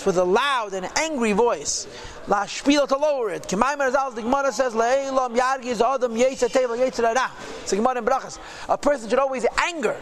with 0.07 0.17
a 0.17 0.25
loud 0.25 0.73
and 0.73 0.89
angry 0.97 1.33
voice. 1.33 1.87
La 2.27 2.45
shpila 2.45 2.89
to 2.89 2.97
lower 2.97 3.29
it. 3.29 3.43
K'may 3.43 3.77
merzal, 3.77 4.15
the 4.15 4.23
Gemara 4.23 4.51
says, 4.51 4.73
Le'elam 4.73 5.37
yargiz 5.37 5.83
adam 5.83 6.15
yetsa 6.15 6.49
teva 6.49 6.79
yetsa 6.79 7.15
ra. 7.15 7.31
It's 7.61 7.75
a 7.75 7.77
Gemara 7.77 7.99
in 7.99 8.07
Brachas. 8.07 8.39
A 8.71 8.79
person 8.79 9.11
should 9.11 9.19
always 9.19 9.45
anger 9.59 9.97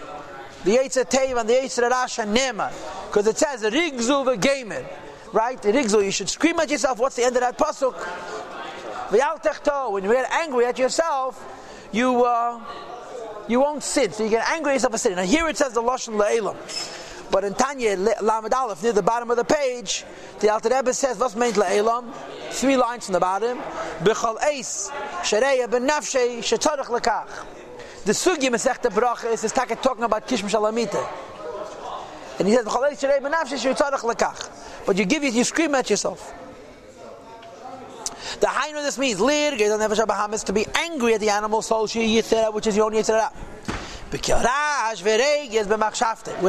the 0.63 0.77
yetsa 0.77 1.11
teva 1.11 1.41
and 1.41 1.49
the 1.49 1.55
yetsa 1.55 1.91
ra 1.91 2.07
shanema. 2.07 2.71
Because 3.09 3.27
it 3.27 3.37
says, 3.37 3.65
Rigzu 3.65 4.37
v'gemer. 4.37 4.87
right? 5.33 5.61
The 5.61 5.73
rigzul, 5.73 6.05
you 6.05 6.13
should 6.13 6.29
scream 6.29 6.61
at 6.61 6.71
yourself. 6.71 7.01
What's 7.01 7.17
the 7.17 7.25
end 7.25 7.35
of 7.35 7.41
that 7.41 7.59
pasuk? 7.59 7.95
When 9.91 10.05
you 10.05 10.13
get 10.13 10.31
angry 10.31 10.67
at 10.67 10.79
yourself, 10.79 11.89
you 11.91 12.25
uh, 12.25 12.61
you 13.49 13.59
won't 13.59 13.83
sin. 13.83 14.13
So 14.13 14.23
you 14.23 14.31
get 14.31 14.49
angry 14.49 14.71
at 14.71 14.75
yourself 14.75 14.93
for 14.93 14.99
sinning. 14.99 15.17
Now 15.17 15.25
here 15.25 15.49
it 15.49 15.57
says 15.57 15.73
the 15.73 15.83
lashon 15.83 16.17
le'elam. 16.17 17.07
But 17.31 17.45
in 17.45 17.55
Tanya 17.55 17.97
Lamed 17.97 18.55
Aleph, 18.55 18.83
near 18.83 18.93
the 18.93 19.03
bottom 19.03 19.31
of 19.31 19.37
the 19.37 19.45
page, 19.45 20.05
the 20.41 20.51
Alter 20.51 20.71
Rebbe 20.71 20.95
says, 20.95 21.19
"What's 21.19 21.37
meant 21.37 21.57
le'elam?" 21.57 22.13
Three 22.51 22.77
lines 22.77 23.07
from 23.07 23.15
the 23.15 23.21
bottom. 23.21 23.59
B'chol 24.01 24.39
eis 24.43 24.91
shareya 25.23 25.71
ben 25.71 25.87
nafshei 25.87 26.39
shetarach 26.39 26.87
lekach. 26.87 27.29
The 28.05 28.13
sugi 28.13 28.49
Masechta 28.49 28.91
Bracha 28.91 29.33
is, 29.33 29.45
is 29.45 29.53
talking 29.53 30.05
about 30.05 30.27
Kishma 30.27 30.49
Shalamite. 30.49 31.07
And 32.39 32.49
he 32.49 32.55
says, 32.55 32.65
B'chol 32.65 32.91
eis 32.91 33.03
shareya 33.03 33.23
ben 33.23 33.33
nafshei 33.33 33.75
shetarach 33.75 34.01
lekach. 34.01 34.87
But 34.87 34.97
you 34.97 35.05
give 35.05 35.23
it, 35.25 35.35
you 35.35 35.45
scream 35.45 35.75
at 35.75 35.91
yourself. 35.91 36.35
The 38.41 38.47
Hainu 38.47 38.83
this 38.85 38.99
means 38.99 39.21
lir 39.21 39.53
Bahamas 40.07 40.45
to 40.45 40.53
be 40.53 40.65
angry 40.75 41.15
at 41.15 41.21
the 41.21 41.31
animal 41.31 41.61
soul 41.61 41.83
which 41.83 41.97
is 41.97 42.77
your 42.77 42.87
own 42.87 42.93
yitzera. 42.93 43.33
With 44.12 44.30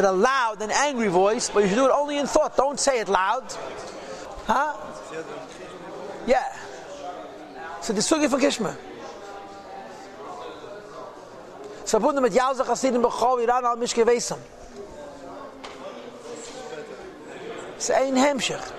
a 0.05 0.13
loud 0.13 0.61
and 0.61 0.73
angry 0.73 1.09
voice, 1.09 1.51
but 1.53 1.63
you 1.63 1.69
should 1.69 1.77
do 1.77 1.87
it 1.87 1.93
only 1.93 2.19
in 2.19 2.27
thought. 2.27 2.57
Don't 2.57 2.79
say 2.79 3.01
it 3.01 3.09
loud. 3.09 3.45
Huh? 4.47 4.75
Yeah. 6.27 6.45
So 7.81 7.93
the 7.93 8.01
sugi 8.01 8.29
for 8.29 8.39
Kishma. 8.39 8.77
So 11.85 12.01
put 12.01 12.15
them 12.15 12.25
at 12.25 12.33
Yalza 12.33 12.67
Chasidim 12.67 13.03
B'chol 13.03 13.45
Iran 13.45 13.65
al 13.65 13.77
Mishke 13.77 14.05
Vesam. 14.05 14.39
It's 17.77 17.91
ein 17.91 18.15
Hemshech. 18.15 18.73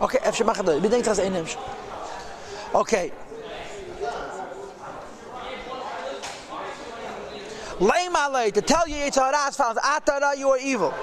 Okay, 0.00 0.28
אפשר 0.28 0.44
מה 0.44 0.54
חדש, 0.54 0.80
בדנק 0.80 1.12
זה 1.12 1.22
אין 1.22 1.34
המשך. 1.34 1.58
Okay. 2.74 3.10
Lay 7.79 8.09
malay 8.09 8.51
to 8.51 8.61
tell 8.61 8.87
you 8.87 8.95
Yitzhara 8.95 9.55
follows: 9.55 9.77
Atara, 9.77 10.35
you 10.37 10.49
are 10.49 10.57
evil. 10.57 10.93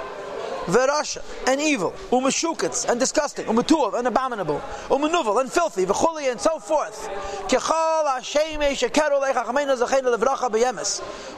Verasha 0.65 1.23
and 1.47 1.61
evil, 1.61 1.93
umeshukitz 2.11 2.89
and 2.89 2.99
disgusting, 2.99 3.45
umetuv 3.45 3.93
and 3.99 4.09
abominable, 4.09 4.63
umenuvel 4.89 5.39
and 5.41 5.53
filthy, 5.53 5.85
v'chuli 5.85 6.31
and 6.31 6.41
so 6.41 6.59
forth. 6.59 7.07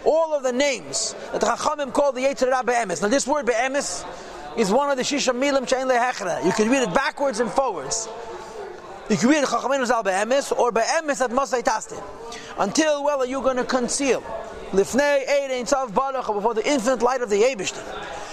All 0.05 0.35
of 0.35 0.43
the 0.45 0.53
names 0.53 1.15
that 1.33 1.41
the 1.41 1.47
Chachamim 1.47 1.93
call 1.93 2.13
the 2.13 2.21
Yitzhara 2.21 2.65
be'emes. 2.65 3.03
Now 3.03 3.09
this 3.09 3.27
word 3.27 3.47
be'emes 3.47 4.05
is 4.57 4.71
one 4.71 4.91
of 4.91 4.97
the 4.97 5.03
Shisha 5.03 5.35
Milim 5.35 5.67
Shein 5.67 5.91
Lehechra. 5.91 6.45
You 6.45 6.53
can 6.53 6.71
read 6.71 6.85
it 6.85 6.95
backwards 6.95 7.41
and 7.41 7.51
forwards. 7.51 8.09
You 9.11 9.17
can 9.17 9.29
read 9.29 9.43
it 9.43 9.49
Chachamenu 9.49 9.87
Zal 9.87 10.05
Be'emes 10.05 10.53
or 10.57 10.71
Be'emes 10.71 11.21
at 11.21 11.31
Mosai 11.31 11.63
Tastin. 11.63 12.03
Until, 12.59 13.03
well, 13.05 13.21
are 13.23 13.27
you 13.27 13.43
going 13.43 13.57
to 13.57 13.65
conceal? 13.65 14.23
Lifnei 14.73 15.29
Ein 15.29 15.65
Tzav 15.65 15.95
Baruch 15.95 16.27
before 16.27 16.55
the 16.55 16.69
infinite 16.69 17.03
light 17.03 17.23
of 17.23 17.31
the 17.31 17.43
Yebishter. 17.43 17.83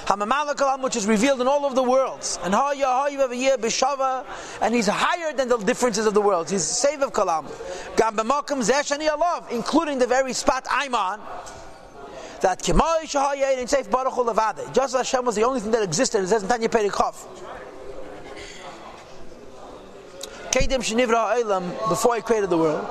Hamamalakalam, 0.06 0.82
which 0.82 0.96
is 0.96 1.06
revealed 1.06 1.40
in 1.42 1.48
all 1.48 1.66
of 1.66 1.76
the 1.76 1.84
worlds. 1.84 2.40
And 2.44 2.54
Haya 2.54 2.86
Hayavaviyah 2.86 3.58
Bishava, 3.58 4.26
and 4.62 4.76
he's 4.76 4.88
higher 4.88 5.32
than 5.34 5.48
the 5.48 5.58
differences 5.58 6.06
of 6.06 6.14
the 6.14 6.22
worlds. 6.22 6.52
He's 6.52 6.64
save 6.64 7.02
of 7.02 7.14
Kalam. 7.14 7.46
Gam 7.96 8.18
B'makam 8.18 8.62
Zeshani 8.64 9.08
Alav, 9.08 9.50
including 9.52 10.00
the 10.00 10.08
very 10.08 10.34
spot 10.34 10.66
I'm 10.70 10.96
on 10.96 11.22
that 12.42 12.62
Kemoi 12.62 13.04
Shahayed 13.04 13.58
and 13.58 13.68
Seif 13.70 13.90
Baruch 13.90 14.14
Levade. 14.14 14.74
Just 14.74 14.94
as 14.96 15.10
Hashem 15.10 15.26
was 15.26 15.36
the 15.36 15.44
only 15.44 15.62
thing 15.62 15.72
that 15.72 15.82
existed, 15.82 16.22
it 16.24 16.28
says 16.28 16.44
in 16.44 16.50
Tanya 16.50 16.68
Perikov. 16.68 17.16
Kedim 20.52 20.84
Shenivra 20.84 21.38
Eilam, 21.38 21.90
before 21.90 22.16
he 22.16 22.22
created 22.22 22.50
the 22.50 22.58
world. 22.58 22.86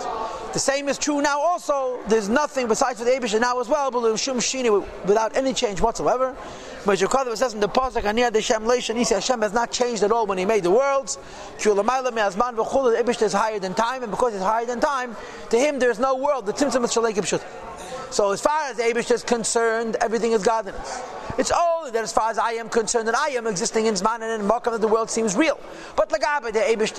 The 0.53 0.59
same 0.59 0.89
is 0.89 0.99
true 0.99 1.23
now 1.23 1.41
also. 1.41 1.99
There's 2.09 2.29
nothing 2.29 2.69
besides 2.69 2.99
for 2.99 3.07
the 3.07 3.13
Abish 3.13 3.39
now 3.41 3.59
as 3.61 3.69
well, 3.69 3.91
without 3.91 5.37
any 5.37 5.55
change 5.55 5.81
whatsoever. 5.81 6.37
But 6.85 6.99
Yekadav 6.99 7.37
says 7.37 7.55
in 7.55 7.61
the 7.61 7.69
Pasuk, 7.69 8.03
Aniyah 8.03 8.31
Deshem 8.31 8.65
Leishan, 8.67 8.97
he 8.97 9.05
says 9.05 9.27
Hashem 9.27 9.41
has 9.43 9.53
not 9.55 9.71
changed 9.71 10.03
at 10.03 10.11
all 10.13 10.27
when 10.27 10.37
he 10.37 10.45
made 10.45 10.63
the 10.65 10.71
worlds. 10.71 11.17
Kulamayla 11.59 12.13
Me'azman 12.13 12.57
V'chul, 12.57 12.95
the 12.95 13.03
Abish 13.03 13.23
is 13.23 13.33
higher 13.33 13.59
than 13.61 13.73
time, 13.73 14.03
and 14.03 14.11
because 14.11 14.35
it's 14.35 14.43
higher 14.43 14.67
than 14.67 14.81
time, 14.81 15.17
to 15.51 15.59
him 15.59 15.79
there 15.79 15.91
is 15.91 15.99
no 15.99 16.17
world. 16.17 16.45
The 16.45 16.53
Tzimtzum 16.53 16.85
is. 16.85 18.15
So 18.15 18.33
as 18.33 18.41
far 18.43 18.65
as 18.65 18.77
Abish 18.79 19.11
is 19.11 19.23
concerned, 19.23 19.97
everything 20.01 20.33
is 20.33 20.43
godliness. 20.43 21.01
It's 21.39 21.51
only 21.51 21.93
that 21.93 22.03
as 22.03 22.13
far 22.13 22.31
as 22.31 22.37
I 22.37 22.53
am 22.53 22.69
concerned, 22.69 23.09
that 23.09 23.17
I 23.17 23.29
am 23.31 23.47
existing 23.47 23.87
in 23.87 23.95
Zman 23.95 24.21
and 24.21 24.43
in 24.43 24.49
Makam 24.49 24.73
that 24.73 24.83
the 24.83 24.89
world 24.89 25.09
seems 25.09 25.35
real. 25.35 25.59
But 25.97 26.11
Lagabe, 26.11 26.53
the 26.53 26.59
Abish, 26.59 26.93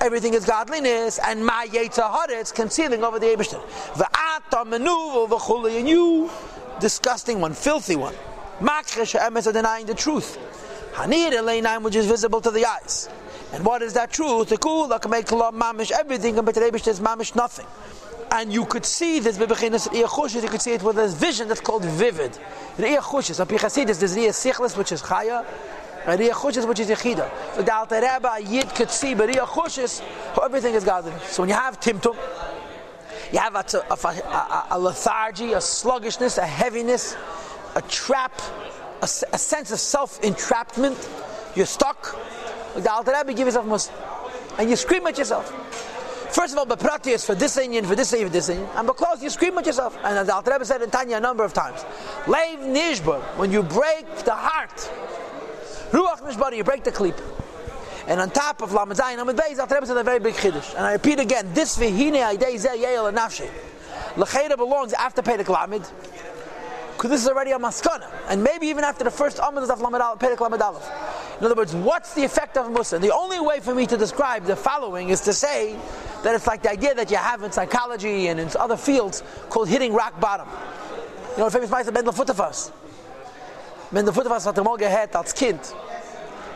everything 0.00 0.34
is 0.34 0.44
godliness, 0.44 1.18
and 1.26 1.44
my 1.44 1.66
Yetzah 1.70 2.54
concealing 2.54 3.04
over 3.04 3.18
the 3.18 3.26
Abish. 3.26 3.54
V'ata 3.94 4.64
menuvo 4.64 5.28
v'chuli, 5.28 5.78
and 5.78 5.88
you, 5.88 6.30
disgusting 6.80 7.40
one, 7.40 7.52
filthy 7.52 7.96
one. 7.96 8.14
Makresh 8.60 9.18
emes 9.18 9.46
are 9.46 9.52
denying 9.52 9.86
the 9.86 9.94
truth. 9.94 10.38
Hanir 10.94 11.32
eleinayim, 11.32 11.82
which 11.82 11.96
is 11.96 12.06
visible 12.06 12.40
to 12.40 12.50
the 12.50 12.64
eyes. 12.66 13.08
And 13.52 13.64
what 13.64 13.82
is 13.82 13.94
that 13.94 14.12
truth? 14.12 14.48
The 14.48 14.58
kula 14.58 15.00
can 15.00 15.10
make 15.10 15.26
mamish 15.26 15.90
everything, 15.90 16.34
but 16.36 16.54
the 16.54 16.60
Abish 16.60 16.86
is 16.88 17.00
mamish 17.00 17.34
nothing 17.34 17.66
and 18.32 18.52
you 18.52 18.64
could 18.64 18.86
see 18.86 19.18
this 19.18 19.38
bebechinas 19.38 19.88
riyachushis. 19.88 20.42
You 20.42 20.48
could 20.48 20.62
see 20.62 20.72
it 20.72 20.82
with 20.82 20.96
this 20.96 21.14
vision 21.14 21.48
that's 21.48 21.60
called 21.60 21.84
vivid. 21.84 22.38
Riyachushis. 22.76 23.40
Up 23.40 23.48
Chasidus, 23.48 23.98
there's 23.98 24.16
riyachichlis, 24.16 24.76
which 24.76 24.92
is 24.92 25.02
chaya, 25.02 25.44
and 26.10 26.20
riyachushis, 26.20 26.66
which 26.66 26.80
is 26.80 26.88
yechida. 26.88 27.30
So 27.54 27.62
the 27.62 27.74
Alter 27.74 28.00
Rebbe 28.00 28.36
Yid 28.42 28.68
could 28.74 28.90
see, 28.90 29.14
but 29.14 29.28
riyachushis, 29.28 30.02
everything 30.42 30.74
is 30.74 30.84
godly. 30.84 31.12
So 31.24 31.42
when 31.42 31.50
you 31.50 31.54
have 31.54 31.80
timtum, 31.80 32.16
you 33.32 33.38
have 33.38 33.54
a, 33.54 33.64
a, 33.90 34.08
a, 34.08 34.66
a, 34.72 34.78
lethargy, 34.78 35.52
a 35.52 35.60
sluggishness, 35.60 36.38
a 36.38 36.46
heaviness, 36.46 37.16
a 37.76 37.82
trap, 37.82 38.32
a, 39.02 39.06
sense 39.06 39.70
of 39.70 39.78
self-entrapment. 39.78 41.08
You're 41.54 41.66
stuck. 41.66 42.18
The 42.74 42.90
Alter 42.90 43.12
Rebbe 43.16 43.34
give 43.34 43.46
yourself 43.46 43.66
most, 43.66 43.92
and 44.58 44.68
you 44.68 44.76
scream 44.76 45.06
at 45.06 45.16
yourself. 45.16 45.48
First 46.32 46.52
of 46.52 46.58
all, 46.58 46.66
bepratius 46.66 47.24
for 47.26 47.34
this 47.34 47.56
Indian, 47.56 47.84
for 47.84 47.96
this 47.96 48.12
Indian, 48.12 48.28
for 48.28 48.32
this 48.32 48.48
Indian. 48.48 48.68
And 48.76 48.86
because 48.86 49.20
you 49.20 49.30
scream 49.30 49.58
at 49.58 49.66
yourself. 49.66 49.96
And 50.04 50.16
as 50.16 50.28
Alter 50.28 50.52
Rebbe 50.52 50.64
said 50.64 50.80
in 50.80 50.90
Tanya 50.90 51.16
a 51.16 51.20
number 51.20 51.42
of 51.44 51.52
times, 51.52 51.84
Leiv 52.26 52.58
nishbar, 52.58 53.20
when 53.36 53.50
you 53.50 53.64
break 53.64 54.06
the 54.18 54.34
heart, 54.34 54.92
Ruach 55.90 56.20
nishbar, 56.20 56.56
you 56.56 56.64
break 56.64 56.84
the 56.84 56.92
klip. 56.92 57.20
And 58.06 58.20
on 58.20 58.30
top 58.30 58.62
of 58.62 58.70
Lamazai 58.70 59.12
and 59.12 59.20
Amid 59.20 59.36
Beis, 59.36 59.58
Alter 59.58 59.74
Rebbe 59.76 59.86
said 59.86 59.96
a 59.96 60.02
very 60.02 60.18
big 60.18 60.34
chiddush. 60.34 60.74
And 60.74 60.86
I 60.86 60.92
repeat 60.92 61.20
again, 61.20 61.52
this 61.52 61.78
vihine 61.78 62.14
aidei 62.14 62.54
zeh 62.54 62.76
yeel 62.76 63.08
and 63.08 63.16
nafshe. 63.16 63.48
L'cheira 64.16 64.56
belongs 64.56 64.92
after 64.92 65.22
Pedek 65.22 65.46
Lamid, 65.46 65.88
because 66.92 67.10
this 67.10 67.22
is 67.22 67.28
already 67.28 67.52
a 67.52 67.58
maskana. 67.58 68.10
And 68.28 68.42
maybe 68.42 68.66
even 68.66 68.84
after 68.84 69.04
the 69.04 69.10
first 69.10 69.38
Amid 69.38 69.68
of 69.70 69.80
Lamed 69.80 70.00
Pedek 70.20 70.40
Lamed 70.40 70.60
Aleph. 70.60 70.90
In 71.38 71.46
other 71.46 71.54
words, 71.54 71.74
what's 71.74 72.14
the 72.14 72.24
effect 72.24 72.56
of 72.56 72.66
a 72.66 72.70
Muslim? 72.70 73.00
The 73.00 73.14
only 73.14 73.40
way 73.40 73.60
for 73.60 73.74
me 73.74 73.86
to 73.86 73.96
describe 73.96 74.44
the 74.44 74.56
following 74.56 75.08
is 75.08 75.22
to 75.22 75.32
say 75.32 75.78
that 76.22 76.34
it's 76.34 76.46
like 76.46 76.62
the 76.62 76.70
idea 76.70 76.94
that 76.94 77.10
you 77.10 77.16
have 77.16 77.42
in 77.42 77.50
psychology 77.50 78.28
and 78.28 78.38
in 78.38 78.50
other 78.58 78.76
fields 78.76 79.22
called 79.48 79.68
hitting 79.68 79.94
rock 79.94 80.20
bottom. 80.20 80.48
You 81.32 81.38
know, 81.38 81.48
the 81.48 81.50
famous 81.50 81.70
Meister 81.70 81.92
Mendel 83.92 84.12
Futterfass. 84.12 84.12
Mendel 84.12 84.12
Futterfass 84.12 84.46
hat 84.46 84.58
er 84.58 84.64
mal 84.64 84.76
gehört 84.76 85.16
als 85.16 85.34
Kind. 85.34 85.60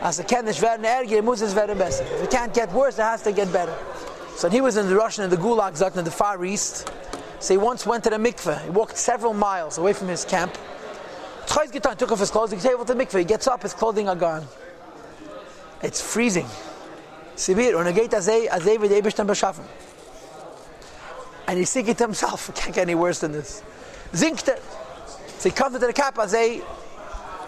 Als 0.01 0.19
er 0.19 0.25
kann 0.25 0.45
nicht 0.45 0.61
werden 0.61 0.85
ärger, 0.85 1.21
muss 1.21 1.41
es 1.41 1.55
werden 1.55 1.77
besser. 1.77 2.03
If 2.03 2.23
it 2.23 2.31
can't 2.31 2.53
get 2.53 2.73
worse, 2.73 2.99
it 2.99 3.05
has 3.05 3.23
to 3.23 3.31
get 3.31 3.51
better. 3.51 3.73
So 4.37 4.49
he 4.49 4.61
was 4.61 4.77
in 4.77 4.87
the 4.87 4.95
Russian, 4.95 5.23
in 5.23 5.29
the 5.29 5.37
Gulag 5.37 5.97
in 5.97 6.03
the 6.03 6.11
Far 6.11 6.43
East. 6.43 6.91
So 7.39 7.53
he 7.53 7.57
once 7.57 7.85
went 7.85 8.03
to 8.03 8.09
the 8.09 8.17
mikveh. 8.17 8.63
He 8.63 8.69
walked 8.69 8.97
several 8.97 9.33
miles 9.33 9.77
away 9.77 9.93
from 9.93 10.07
his 10.07 10.25
camp. 10.25 10.57
He 11.71 11.79
took 11.79 12.11
off 12.11 12.19
his 12.19 12.31
clothes, 12.31 12.51
he 12.51 12.57
came 12.57 12.77
to 12.77 12.83
the 12.83 12.93
mikveh. 12.93 13.19
He 13.19 13.25
gets 13.25 13.47
up, 13.47 13.61
his 13.63 13.73
clothing 13.73 14.09
are 14.09 14.15
gone. 14.15 14.45
It's 15.81 16.01
freezing. 16.01 16.47
Sibir, 17.35 17.75
als 17.75 18.27
er, 18.27 18.51
als 18.51 18.65
er 18.65 18.81
wie 18.81 18.87
der 18.87 18.97
Eberstein 18.97 19.27
beschaffen. 19.27 19.63
And 21.47 21.57
he's 21.57 21.71
thinking 21.71 21.95
to 21.95 22.03
himself, 22.05 22.51
can't 22.55 22.73
get 22.73 22.81
any 22.81 22.95
worse 22.95 23.19
than 23.19 23.31
this. 23.31 23.61
Sinkt 24.13 24.47
er. 24.47 24.57
So 25.37 25.49
he 25.49 25.55
comes 25.55 25.73
to 25.73 25.85
the 25.85 25.93
cap, 25.93 26.17
als 26.17 26.33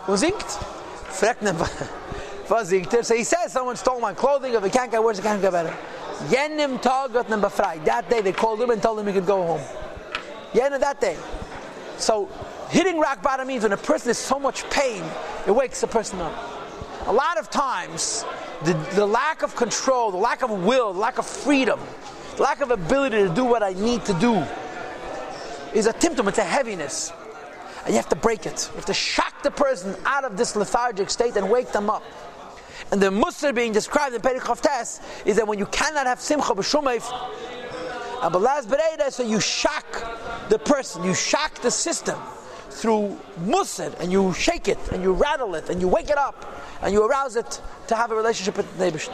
er, 0.08 0.12
wo 0.12 0.16
sinkt? 0.16 0.58
Fragt 1.10 1.42
ihn, 1.42 1.56
was 2.50 2.70
sinkt 2.70 2.94
er? 2.94 3.04
So 3.04 3.16
he 3.16 3.24
says, 3.24 3.52
someone 3.52 3.76
stole 3.76 4.00
my 4.00 4.14
clothing, 4.14 4.54
if 4.54 4.64
it 4.64 4.72
can't 4.72 4.92
get 4.92 5.04
worse, 5.04 5.20
it 5.20 5.24
can't 5.24 5.42
get 5.42 5.52
better. 5.52 5.74
Jenem 6.30 6.82
Tag 6.82 7.14
got 7.14 7.28
befreit. 7.28 7.86
That 7.86 8.10
day 8.10 8.22
they 8.22 8.32
called 8.32 8.60
him 8.62 8.72
and 8.72 8.82
told 8.82 9.00
him 9.00 9.08
he 9.08 9.14
could 9.14 9.26
go 9.26 9.46
home. 9.46 9.62
Jenem 10.54 10.80
that 10.80 11.00
day. 11.00 11.18
So 11.98 12.28
hitting 12.70 13.00
rock 13.00 13.22
bottom 13.22 13.48
means 13.48 13.64
when 13.64 13.74
a 13.74 13.78
person 13.78 14.10
is 14.10 14.18
so 14.18 14.40
much 14.40 14.68
pain, 14.70 15.04
it 15.46 15.52
wakes 15.52 15.84
a 15.84 15.88
person 15.88 16.20
up. 16.20 16.34
A 17.06 17.14
lot 17.14 17.38
of 17.38 17.50
times, 17.50 18.26
the, 18.64 18.74
the 18.96 19.06
lack 19.06 19.44
of 19.44 19.56
control, 19.56 20.12
the 20.12 20.18
lack 20.18 20.42
of 20.42 20.50
will, 20.50 20.92
the 20.94 21.00
lack 21.00 21.20
of 21.20 21.26
freedom, 21.26 21.80
the 22.36 22.44
lack 22.44 22.62
of 22.62 22.72
ability 22.72 23.18
to 23.18 23.34
do 23.34 23.46
what 23.46 23.64
I 23.64 23.74
need 23.74 24.04
to 24.06 24.14
do 24.14 24.44
is 25.74 25.88
a 25.88 26.00
symptom, 26.00 26.28
it's 26.28 26.38
a 26.38 26.44
heaviness. 26.44 27.14
And 27.88 27.94
you 27.94 28.00
have 28.00 28.10
to 28.10 28.18
break 28.18 28.46
it. 28.46 28.68
You 28.72 28.76
have 28.76 28.86
to 28.88 28.94
shock 28.94 29.44
the 29.44 29.52
person 29.52 29.96
out 30.06 30.26
of 30.26 30.36
this 30.36 30.58
lethargic 30.58 31.10
state 31.10 31.38
and 31.38 31.50
wake 31.50 31.72
them 31.72 31.90
up. 31.90 32.04
And 32.92 33.02
the 33.02 33.10
Musar 33.10 33.56
being 33.56 33.72
described 33.72 34.14
in 34.14 34.20
Perikov 34.20 34.60
Tes 34.60 35.00
is 35.26 35.38
that 35.38 35.48
when 35.48 35.58
you 35.58 35.68
cannot 35.68 36.06
have 36.06 36.20
Simcha 36.20 36.54
b'Shumayf, 36.54 37.10
and 38.22 38.36
Balaz 38.36 38.66
Bereda, 38.66 39.10
so 39.10 39.24
you 39.24 39.40
shock 39.40 40.50
the 40.50 40.60
person, 40.60 41.02
you 41.06 41.14
shock 41.14 41.62
the 41.62 41.72
system 41.72 42.20
through 42.72 43.18
Musar, 43.40 43.98
and 44.02 44.12
you 44.12 44.34
shake 44.34 44.68
it, 44.68 44.80
and 44.92 45.02
you 45.02 45.14
rattle 45.14 45.56
it, 45.56 45.70
and 45.70 45.80
you 45.80 45.88
wake 45.88 46.10
it 46.10 46.18
up, 46.18 46.46
and 46.82 46.92
you 46.92 47.08
arouse 47.08 47.38
it 47.38 47.62
to 47.88 47.96
have 47.96 48.12
a 48.12 48.16
relationship 48.16 48.58
with 48.58 48.78
the 48.78 48.92
Nebush. 48.92 49.10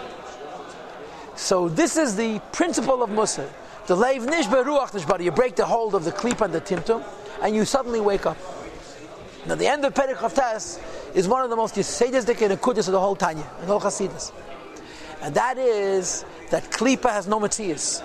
So 1.35 1.69
this 1.69 1.95
is 1.95 2.15
the 2.15 2.41
principle 2.51 3.03
of 3.03 3.11
Musar. 3.11 3.47
The 3.85 3.95
leiv 3.95 4.25
nishba 4.25 4.63
ruach 4.63 4.93
nishba. 4.93 5.23
You 5.23 5.31
break 5.31 5.57
the 5.57 5.65
hold 5.65 5.93
of 5.93 6.05
the 6.05 6.11
klip 6.11 6.41
and 6.41 6.51
the 6.51 6.61
timtum, 6.61 7.03
and 7.43 7.55
you 7.55 7.65
suddenly 7.65 7.99
wake 7.99 8.25
up. 8.25 8.37
Now 9.45 9.55
the 9.55 9.67
end 9.67 9.83
of 9.83 9.93
Perek 9.93 10.21
of 10.21 10.33
Tes 10.33 10.79
is 11.13 11.27
one 11.27 11.43
of 11.43 11.49
the 11.49 11.55
most 11.55 11.75
yisedistic 11.75 12.41
and 12.41 12.59
akudis 12.59 12.87
of 12.87 12.93
the 12.93 12.99
whole 12.99 13.15
Tanya 13.15 13.49
and 13.59 13.67
whole 13.67 13.81
Hasidus. 13.81 14.31
And 15.21 15.35
that 15.35 15.57
is 15.57 16.25
that 16.49 16.63
klipa 16.71 17.09
has 17.09 17.27
no 17.27 17.39
metzias, 17.39 18.03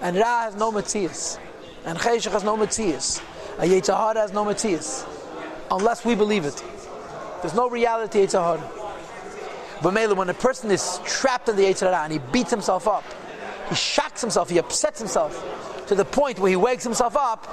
and 0.00 0.16
ra 0.16 0.42
has 0.44 0.56
no 0.56 0.72
metzias, 0.72 1.38
and 1.84 1.98
cheshach 1.98 2.32
has 2.32 2.44
no 2.44 2.56
metzias, 2.56 3.22
and 3.58 3.70
yetzahara 3.70 4.16
has 4.16 4.32
no 4.32 4.44
metzias, 4.44 5.06
unless 5.70 6.04
we 6.04 6.14
believe 6.14 6.44
it. 6.44 6.62
There's 7.42 7.54
no 7.54 7.68
reality 7.68 8.20
yetzahara. 8.20 8.62
But 9.82 10.16
when 10.16 10.30
a 10.30 10.34
person 10.34 10.70
is 10.70 11.00
trapped 11.04 11.48
in 11.48 11.56
the 11.56 11.64
yetzahara 11.64 12.04
and 12.04 12.12
he 12.14 12.18
beats 12.32 12.50
himself 12.50 12.88
up, 12.88 13.04
he 13.68 13.74
shocks 13.74 14.20
himself, 14.20 14.48
he 14.50 14.58
upsets 14.58 14.98
himself 14.98 15.86
to 15.88 15.94
the 15.94 16.04
point 16.04 16.38
where 16.38 16.50
he 16.50 16.56
wakes 16.56 16.84
himself 16.84 17.16
up, 17.16 17.46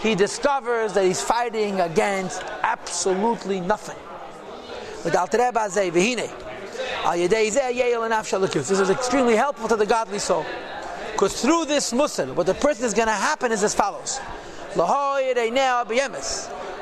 he 0.00 0.14
discovers 0.14 0.94
that 0.94 1.04
he's 1.04 1.20
fighting 1.20 1.80
against 1.80 2.42
absolutely 2.72 3.60
nothing. 3.60 3.96
This 5.04 5.14
is 8.70 8.90
extremely 8.90 9.36
helpful 9.36 9.68
to 9.68 9.76
the 9.76 9.86
godly 9.86 10.18
soul. 10.18 10.46
Because 11.12 11.40
through 11.42 11.66
this 11.66 11.92
musl, 11.92 12.34
what 12.34 12.46
the 12.46 12.54
person 12.54 12.86
is 12.86 12.94
going 12.94 13.08
to 13.08 13.12
happen 13.12 13.52
is 13.52 13.62
as 13.62 13.74
follows. 13.74 14.18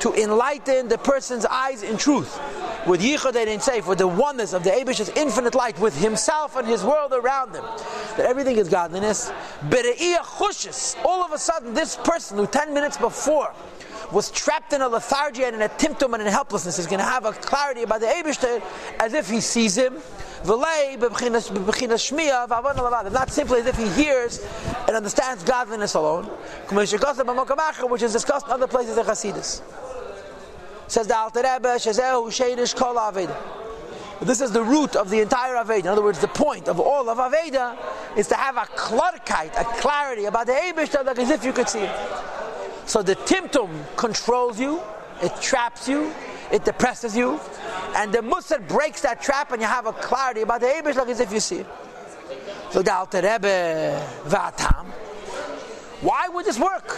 To 0.01 0.13
enlighten 0.15 0.89
the 0.89 0.99
person's 0.99 1.45
eyes 1.47 1.83
in 1.83 1.97
truth 1.99 2.39
with 2.87 3.03
Yichud 3.03 3.37
Ein 3.37 3.59
Seif, 3.59 3.87
with 3.87 3.99
the 3.99 4.07
oneness 4.07 4.53
of 4.55 4.63
the 4.65 4.73
Abish's 4.73 5.11
infinite 5.11 5.55
light, 5.55 5.79
with 5.79 5.95
himself 6.01 6.57
and 6.57 6.67
his 6.67 6.83
world 6.85 7.13
around 7.13 7.55
him, 7.55 7.65
that 8.17 8.27
everything 8.27 8.57
is 8.57 8.69
godliness. 8.69 9.31
All 11.05 11.23
of 11.23 11.33
a 11.33 11.39
sudden, 11.39 11.75
this 11.75 11.97
person 11.97 12.39
who 12.39 12.47
10 12.47 12.73
minutes 12.73 12.97
before 12.97 13.53
was 14.13 14.31
trapped 14.31 14.73
in 14.73 14.81
a 14.83 14.89
lethargy 14.89 15.45
and 15.45 15.55
in 15.55 15.63
a 15.63 15.69
timtum 15.69 16.15
and 16.15 16.23
in 16.23 16.29
helplessness 16.29 16.79
is 16.79 16.87
going 16.87 16.99
to 16.99 17.05
have 17.05 17.25
a 17.25 17.33
clarity 17.33 17.83
about 17.83 18.01
the 18.01 18.07
Abishter 18.07 18.63
as 18.99 19.15
if 19.15 19.29
he 19.31 19.41
sees 19.41 19.77
him. 19.77 19.95
Not 20.45 20.61
simply 23.31 23.61
as 23.61 23.67
if 23.67 23.77
he 23.77 23.89
hears 23.89 24.41
and 24.89 24.97
understands 24.97 25.45
godliness 25.45 25.95
alone, 25.95 26.25
which 26.25 26.93
is 28.03 28.13
discussed 28.13 28.47
in 28.47 28.53
other 28.53 28.67
places 28.67 28.97
in 28.97 29.05
Hasidus. 29.05 29.63
Says 30.89 31.07
the 31.07 31.17
Alter 31.17 31.43
Rebbe. 31.43 31.79
This 34.23 34.41
is 34.43 34.53
the 34.53 34.63
root 34.63 34.97
of 34.97 35.09
the 35.09 35.21
entire 35.21 35.55
Aveda. 35.55 35.81
In 35.81 35.87
other 35.87 36.03
words, 36.03 36.19
the 36.19 36.29
point 36.29 36.69
of 36.69 36.79
all 36.79 37.09
of 37.09 37.17
Aveda 37.17 37.77
is 38.17 38.29
to 38.29 38.35
have 38.35 38.57
a 38.57 38.67
klarkeit, 38.77 39.59
a 39.59 39.65
clarity 39.81 40.27
about 40.27 40.47
the 40.47 40.53
Eibush, 40.53 40.93
like 41.07 41.19
as 41.19 41.31
if 41.31 41.43
you 41.45 41.53
could 41.53 41.69
see 41.69 41.81
it. 41.81 42.40
So 42.91 43.03
the 43.03 43.15
Timtum 43.15 43.71
controls 43.95 44.59
you, 44.59 44.83
it 45.23 45.33
traps 45.41 45.89
you, 45.89 46.13
it 46.51 46.65
depresses 46.65 47.17
you, 47.17 47.39
and 47.95 48.13
the 48.13 48.19
Musar 48.19 48.67
breaks 48.67 49.03
that 49.03 49.23
trap 49.23 49.53
and 49.53 49.63
you 49.63 49.69
have 49.69 49.87
a 49.87 49.93
clarity 49.93 50.41
about 50.41 50.61
the 50.61 50.67
Eibush, 50.67 50.97
like 50.97 51.07
as 51.07 51.21
if 51.21 51.33
you 51.33 51.39
see 51.39 51.59
it. 51.59 51.67
So 52.71 52.83
the 52.83 53.21
Rebbe, 53.23 54.05
Vatam. 54.25 54.87
Why 56.01 56.27
would 56.31 56.45
this 56.45 56.59
work? 56.59 56.91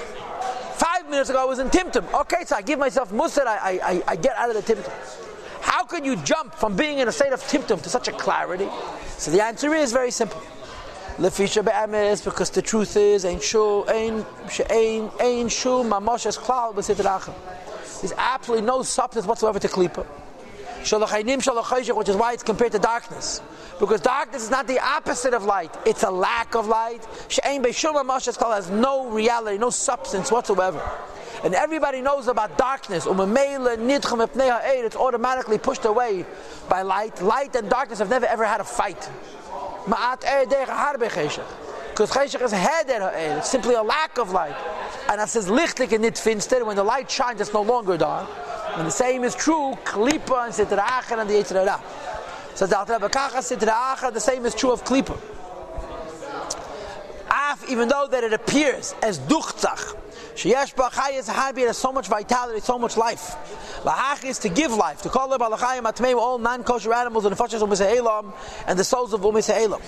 Five 0.76 1.10
minutes 1.10 1.28
ago 1.28 1.42
I 1.42 1.44
was 1.44 1.58
in 1.58 1.68
Timtum. 1.68 2.10
Okay, 2.22 2.46
so 2.46 2.56
I 2.56 2.62
give 2.62 2.78
myself 2.78 3.12
musar, 3.12 3.46
I, 3.46 3.78
I, 3.84 4.02
I 4.08 4.16
get 4.16 4.34
out 4.36 4.48
of 4.48 4.64
the 4.64 4.74
Timtum. 4.74 4.90
How 5.60 5.84
could 5.84 6.06
you 6.06 6.16
jump 6.16 6.54
from 6.54 6.74
being 6.74 7.00
in 7.00 7.08
a 7.08 7.12
state 7.12 7.34
of 7.34 7.42
Timtum 7.42 7.82
to 7.82 7.90
such 7.90 8.08
a 8.08 8.12
clarity? 8.12 8.68
So 9.18 9.30
the 9.30 9.44
answer 9.44 9.74
is 9.74 9.92
very 9.92 10.10
simple. 10.10 10.40
Lefisha 11.18 11.64
be'emes, 11.64 12.24
because 12.24 12.50
the 12.50 12.62
truth 12.62 12.96
is, 12.96 13.24
ain't 13.24 13.42
shu, 13.42 13.88
ain't, 13.90 14.26
ain't, 14.70 15.12
ain't 15.20 15.52
shu, 15.52 15.82
mamoshes 15.84 16.38
klal, 16.38 16.74
There's 18.00 18.14
absolutely 18.16 18.66
no 18.66 18.82
substance 18.82 19.26
whatsoever 19.26 19.58
to 19.58 19.68
klipa 19.68 20.06
which 20.82 22.08
is 22.08 22.16
why 22.16 22.32
it's 22.32 22.42
compared 22.42 22.72
to 22.72 22.78
darkness. 22.78 23.40
Because 23.78 24.00
darkness 24.00 24.42
is 24.42 24.50
not 24.50 24.66
the 24.66 24.80
opposite 24.80 25.32
of 25.34 25.44
light, 25.44 25.74
it's 25.86 26.02
a 26.02 26.10
lack 26.10 26.54
of 26.54 26.66
light. 26.66 27.04
has 27.30 28.70
no 28.70 29.08
reality, 29.08 29.58
no 29.58 29.70
substance 29.70 30.32
whatsoever. 30.32 30.82
And 31.44 31.54
everybody 31.54 32.00
knows 32.00 32.28
about 32.28 32.58
darkness. 32.58 33.06
Umm 33.06 33.36
it's 33.36 34.96
automatically 34.96 35.58
pushed 35.58 35.84
away 35.84 36.24
by 36.68 36.82
light. 36.82 37.20
Light 37.22 37.54
and 37.56 37.68
darkness 37.68 37.98
have 37.98 38.10
never 38.10 38.26
ever 38.26 38.44
had 38.44 38.60
a 38.60 38.64
fight. 38.64 39.10
Er 39.86 40.46
because 41.92 42.10
cheshach 42.10 42.42
is 42.42 42.52
heder 42.52 43.10
It's 43.38 43.50
simply 43.50 43.74
a 43.74 43.82
lack 43.82 44.16
of 44.18 44.30
light. 44.30 44.56
And 45.08 45.20
it 45.20 45.28
says 45.28 45.48
lichtlik 45.48 45.92
and 45.92 46.02
nit 46.02 46.16
finster. 46.16 46.64
When 46.64 46.76
the 46.76 46.84
light 46.84 47.10
shines, 47.10 47.40
it's 47.40 47.52
no 47.52 47.62
longer 47.62 47.98
dark. 47.98 48.28
And 48.76 48.86
the 48.86 48.90
same 48.90 49.24
is 49.24 49.34
true, 49.34 49.76
Klipa 49.84 50.46
and 50.46 50.54
Sitra 50.54 50.78
Achar 50.78 51.20
and 51.20 51.28
the 51.28 51.34
Yitzhara. 51.34 51.80
So 52.54 52.66
the 52.66 52.78
Alter 52.78 52.98
Kacha 53.08 53.38
Sitra 53.38 53.94
Achar, 53.94 54.12
the 54.12 54.20
same 54.20 54.46
is 54.46 54.54
true 54.54 54.70
of 54.70 54.82
Klipa. 54.84 55.18
Af, 57.30 57.68
even 57.68 57.88
though 57.88 58.06
that 58.10 58.24
it 58.24 58.32
appears 58.32 58.94
as 59.02 59.18
Duchtzach, 59.18 59.96
Sheyesh 60.34 60.74
B'achayis 60.74 61.28
Harbi 61.28 61.66
has 61.66 61.76
so 61.76 61.92
much 61.92 62.08
vitality, 62.08 62.60
so 62.60 62.78
much 62.78 62.96
life. 62.96 63.36
Lahach 63.84 64.24
is 64.24 64.38
to 64.40 64.48
give 64.48 64.72
life, 64.72 65.02
to 65.02 65.08
call 65.08 65.28
them 65.28 65.40
Balachayim 65.40 65.82
Atmei, 65.82 66.16
all 66.16 66.38
non-kosher 66.38 66.92
animals 66.94 67.24
and 67.26 67.36
the 67.36 67.42
Fashas 67.42 67.60
Umisa'elam 67.60 68.32
and 68.66 68.78
the 68.78 68.84
souls 68.84 69.12
of 69.12 69.20
Umisa'elam. 69.20 69.80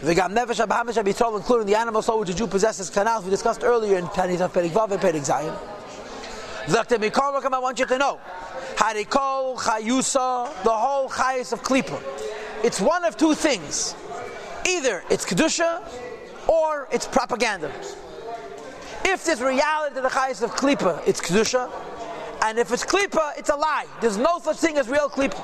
V'gam 0.00 0.34
Nefesh 0.34 0.66
Abhamish 0.66 1.02
Abitol, 1.02 1.36
including 1.36 1.66
the 1.66 1.76
animal 1.76 2.02
soul 2.02 2.18
which 2.18 2.30
a 2.30 2.34
Jew 2.34 2.46
possesses, 2.46 2.90
canals 2.90 3.24
we 3.24 3.30
discussed 3.30 3.62
earlier 3.62 3.96
in 3.96 4.06
Perik 4.06 4.38
Vav 4.70 4.90
and 4.90 5.00
Perik 5.00 5.24
Zayin. 5.24 5.54
I 6.66 7.58
want 7.58 7.78
you 7.78 7.86
to 7.86 7.98
know. 7.98 8.18
Harikol, 8.76 9.56
Chayusa, 9.58 10.64
the 10.64 10.70
whole 10.70 11.08
Chayus 11.08 11.52
of 11.52 11.62
Klippa. 11.62 12.02
It's 12.64 12.80
one 12.80 13.04
of 13.04 13.16
two 13.16 13.34
things. 13.34 13.94
Either 14.66 15.04
it's 15.10 15.26
Kedusha 15.26 15.82
or 16.48 16.88
it's 16.90 17.06
propaganda. 17.06 17.70
If 19.06 19.24
there's 19.24 19.40
reality 19.40 19.94
to 19.96 20.00
the 20.00 20.08
Chayus 20.08 20.42
of 20.42 20.52
Klippa, 20.52 21.06
it's 21.06 21.20
Kedusha. 21.20 21.70
And 22.42 22.58
if 22.58 22.72
it's 22.72 22.84
Klippa, 22.84 23.38
it's 23.38 23.50
a 23.50 23.54
lie. 23.54 23.86
There's 24.00 24.16
no 24.16 24.38
such 24.38 24.56
thing 24.56 24.78
as 24.78 24.88
real 24.88 25.08
Klippa. 25.08 25.40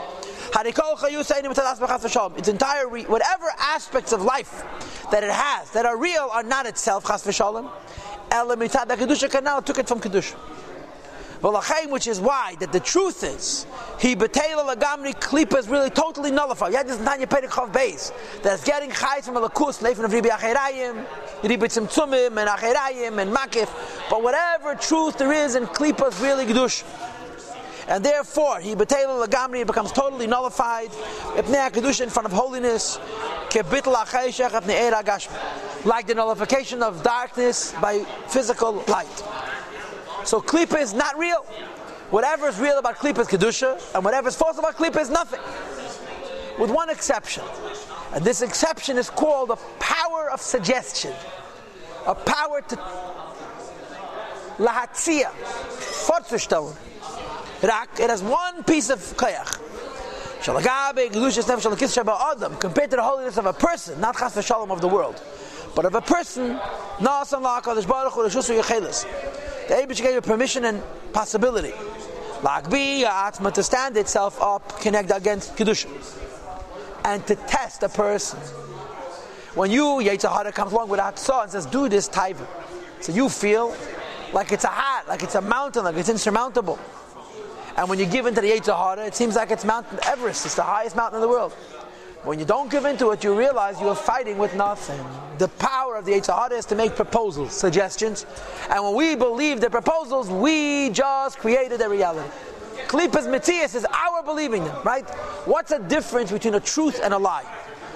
Its 2.38 2.49
entire, 2.49 2.88
whatever 2.88 3.46
aspects 3.59 4.12
of 4.12 4.23
life 4.23 4.64
that 5.11 5.23
it 5.23 5.31
has 5.31 5.70
that 5.70 5.87
are 5.87 5.96
real 5.96 6.29
are 6.33 6.42
not 6.42 6.66
itself, 6.66 7.05
chas 7.07 7.23
v'shalom. 7.25 7.70
Elamita, 8.31 8.87
the 8.88 8.96
Kedusha 8.96 9.31
canal 9.31 9.62
took 9.62 9.79
it 9.79 9.87
from 9.87 10.01
Kedusha 10.01 10.37
which 11.40 12.07
is 12.07 12.20
why 12.20 12.55
that 12.61 12.72
the 12.72 12.81
truth 12.81 13.24
is 13.24 13.66
he 13.98 14.14
betela 14.14 14.74
lagamri 14.74 15.14
klipa 15.14 15.59
is 15.59 15.68
really 15.68 15.90
totally 15.90 16.31
nullified. 16.31 16.72
Yeah, 16.72 16.83
this 16.83 16.98
is 16.98 17.05
Tanya 17.05 17.26
Perikov 17.26 17.72
base 17.72 18.12
that's 18.42 18.64
getting 18.64 18.90
chayes 18.90 19.24
from 19.24 19.37
a 19.37 19.48
lakus 19.48 19.83
leifin 19.83 20.05
of 20.05 20.11
Ribi 20.11 20.29
Acherayim, 20.29 21.05
Ribi 21.42 21.59
Tzimtzumim 21.59 22.38
and 22.38 22.48
Acherayim 22.48 23.20
and 23.20 23.35
Makif. 23.35 23.68
But 24.11 24.22
whatever 24.22 24.74
truth 24.74 25.18
there 25.18 25.33
is 25.33 25.55
in 25.55 25.66
klipa 25.66 26.12
is 26.12 26.20
really 26.20 26.44
gedush. 26.44 26.85
And 27.88 28.05
therefore, 28.05 28.61
he 28.61 28.74
betela 28.76 29.26
lagamri 29.26 29.66
becomes 29.66 29.92
totally 29.92 30.26
nullified. 30.26 30.90
Ibnei 30.90 31.70
kedusha 31.70 32.03
in 32.03 32.11
front 32.11 32.26
of 32.26 32.33
holiness, 32.33 32.98
kebitl 33.48 33.92
like 35.85 36.07
the 36.07 36.14
nullification 36.14 36.83
of 36.83 37.03
darkness 37.03 37.72
by 37.81 37.98
physical 38.29 38.85
light. 38.87 39.49
So 40.24 40.40
Klippa 40.40 40.80
is 40.80 40.94
not 40.94 41.18
real. 41.18 41.44
Whatever 42.11 42.48
is 42.48 42.59
real 42.59 42.78
about 42.78 42.96
Klippa 42.96 43.20
is 43.20 43.28
Kedusha, 43.28 43.94
and 43.94 44.04
whatever 44.04 44.28
is 44.28 44.37
false 44.37 44.59
about 44.59 44.76
Klippa 44.76 45.00
is 45.00 45.11
nothing. 45.11 45.40
With 46.59 46.70
one 46.70 46.90
exception. 46.90 47.44
And 48.12 48.24
this 48.24 48.42
exception 48.42 48.98
is 48.98 49.09
called 49.09 49.50
the 49.50 49.56
power 49.78 50.30
of 50.30 50.40
suggestion. 50.40 51.12
A 52.06 52.14
power 52.14 52.61
to 52.62 52.76
lahatzia, 54.59 55.30
vorzustellen. 56.06 56.76
Rak, 57.62 58.00
it 58.00 58.11
has 58.11 58.22
one 58.22 58.64
piece 58.64 58.90
of 58.90 58.98
koyach. 59.16 59.59
Compared 62.61 62.90
to 62.90 62.96
the 62.96 63.02
holiness 63.02 63.37
of 63.37 63.46
a 63.46 63.52
person, 63.52 64.00
not 64.00 64.16
chas 64.16 64.35
v'shalom 64.35 64.70
of 64.70 64.80
the 64.80 64.88
world, 64.88 65.22
but 65.74 65.85
of 65.85 65.94
a 65.94 66.00
person, 66.00 66.59
the 69.70 69.76
Abish 69.76 70.02
gave 70.02 70.14
you 70.14 70.20
permission 70.20 70.64
and 70.64 70.83
possibility. 71.12 71.70
Lagbi 72.42 73.04
Atma 73.04 73.52
to 73.52 73.62
stand 73.62 73.96
itself 73.96 74.42
up, 74.42 74.80
connect 74.80 75.12
against 75.14 75.54
Kedusha. 75.54 75.87
and 77.04 77.24
to 77.28 77.37
test 77.37 77.85
a 77.85 77.88
person. 77.88 78.40
When 79.54 79.70
you, 79.70 79.85
Yetzirah, 79.85 80.52
comes 80.54 80.72
along 80.72 80.88
with 80.88 80.98
Hatzah 80.98 81.44
and 81.44 81.52
says, 81.52 81.66
do 81.66 81.88
this 81.88 82.09
type, 82.09 82.37
so 83.00 83.12
you 83.12 83.28
feel 83.28 83.76
like 84.33 84.50
it's 84.50 84.64
a 84.64 84.68
hat, 84.68 85.06
like 85.06 85.22
it's 85.22 85.37
a 85.37 85.40
mountain, 85.40 85.85
like 85.85 85.94
it's 85.94 86.09
insurmountable. 86.09 86.78
And 87.76 87.88
when 87.88 88.00
you 88.00 88.06
give 88.06 88.26
into 88.26 88.40
the 88.40 88.50
Yetzirah, 88.50 89.06
it 89.06 89.14
seems 89.14 89.37
like 89.37 89.52
it's 89.52 89.64
Mount 89.64 89.87
Everest, 90.04 90.46
it's 90.46 90.56
the 90.56 90.64
highest 90.64 90.96
mountain 90.96 91.18
in 91.18 91.20
the 91.22 91.28
world. 91.28 91.54
When 92.22 92.38
you 92.38 92.44
don't 92.44 92.70
give 92.70 92.85
into 92.85 93.11
it, 93.12 93.24
you 93.24 93.35
realize 93.35 93.80
you 93.80 93.88
are 93.88 93.94
fighting 93.94 94.37
with 94.37 94.54
nothing. 94.54 95.00
The 95.38 95.48
power 95.48 95.96
of 95.96 96.04
the 96.04 96.12
Yetzirah 96.12 96.52
is 96.52 96.66
to 96.66 96.74
make 96.74 96.94
proposals, 96.94 97.52
suggestions. 97.52 98.26
And 98.68 98.85
when 98.85 98.94
we 98.94 99.16
believe 99.16 99.61
the 99.61 99.70
proposals, 99.70 100.28
we 100.28 100.90
just 100.90 101.38
created 101.38 101.80
a 101.80 101.88
reality. 101.88 102.28
Klipas 102.88 103.30
Matthias 103.30 103.74
is 103.74 103.87
our 103.87 104.22
believing 104.22 104.64
them, 104.64 104.76
right? 104.85 105.09
What's 105.46 105.70
the 105.70 105.78
difference 105.78 106.30
between 106.30 106.54
a 106.54 106.61
truth 106.61 107.00
and 107.02 107.14
a 107.14 107.18
lie? 107.18 107.44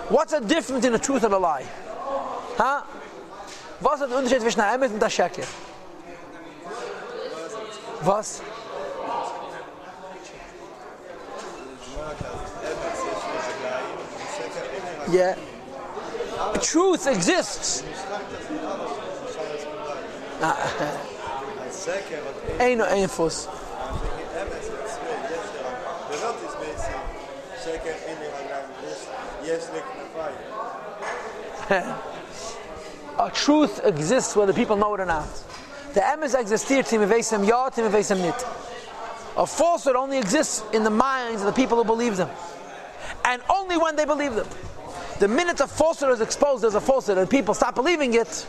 What's 0.08 0.32
the 0.32 0.40
difference 0.40 0.84
between 0.84 0.94
a 0.94 1.02
truth 1.02 1.24
and 1.24 1.34
a 1.34 1.38
lie? 1.38 1.66
Huh? 2.56 2.82
Was 3.80 4.00
ist 4.00 4.10
der 4.10 4.18
Unterschied 4.18 4.40
zwischen 4.40 4.60
der 4.60 4.72
Emes 4.72 4.92
und 4.92 5.00
der? 5.00 5.10
Was? 8.02 8.40
Yeah. 15.10 15.36
Truth 16.62 17.06
exists. 17.06 17.84
Ah. 20.40 21.10
Ain't 22.60 22.78
no 22.78 22.86
infos. 22.86 23.48
A 33.18 33.30
truth 33.34 33.80
exists 33.84 34.36
whether 34.36 34.52
people 34.52 34.76
know 34.76 34.94
it 34.94 35.00
or 35.00 35.06
not. 35.06 35.28
The 35.94 36.00
emes 36.00 36.34
existiert 36.34 36.92
im 36.92 37.08
Vesem 37.08 37.44
ja, 37.44 37.68
im 37.76 37.90
Vesem 37.90 38.20
nit. 38.20 38.46
A 39.36 39.46
falsehood 39.46 39.96
only 39.96 40.18
exists 40.18 40.62
in 40.72 40.84
the 40.84 40.90
minds 40.90 41.42
of 41.42 41.46
the 41.46 41.52
people 41.52 41.76
who 41.76 41.84
believe 41.84 42.16
them. 42.16 42.30
And 43.24 43.42
only 43.48 43.76
when 43.76 43.96
they 43.96 44.04
believe 44.04 44.34
them. 44.34 44.46
The 45.18 45.28
minute 45.28 45.60
a 45.60 45.66
falsehood 45.66 46.12
is 46.12 46.20
exposed 46.20 46.64
as 46.64 46.74
a 46.74 46.80
falsehood 46.80 47.18
and 47.18 47.30
people 47.30 47.54
stop 47.54 47.74
believing 47.74 48.14
it, 48.14 48.46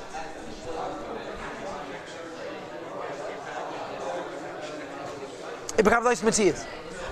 it 5.78 5.84
becomes 5.84 6.06
like 6.06 6.24
Matthias. 6.24 6.66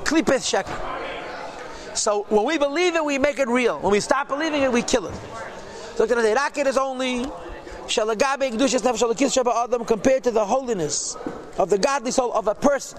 Klipes 0.03 0.51
sheker. 0.51 1.95
So 1.95 2.25
when 2.29 2.45
we 2.45 2.57
believe 2.57 2.95
it, 2.95 3.05
we 3.05 3.19
make 3.19 3.37
it 3.37 3.47
real. 3.47 3.79
When 3.79 3.91
we 3.91 3.99
stop 3.99 4.27
believing 4.27 4.63
it, 4.63 4.71
we 4.71 4.81
kill 4.81 5.07
it. 5.07 5.13
So 5.95 6.05
the 6.07 6.15
Raket 6.15 6.65
is 6.65 6.77
only 6.77 7.25
Shalagabe 7.85 8.51
Kedushas 8.51 8.81
Nefesh 8.81 9.07
Alakis 9.07 9.43
Shaba 9.43 9.63
Adam 9.63 9.85
compared 9.85 10.23
to 10.23 10.31
the 10.31 10.43
holiness 10.43 11.15
of 11.59 11.69
the 11.69 11.77
godly 11.77 12.11
soul 12.11 12.33
of 12.33 12.47
a 12.47 12.55
person. 12.55 12.97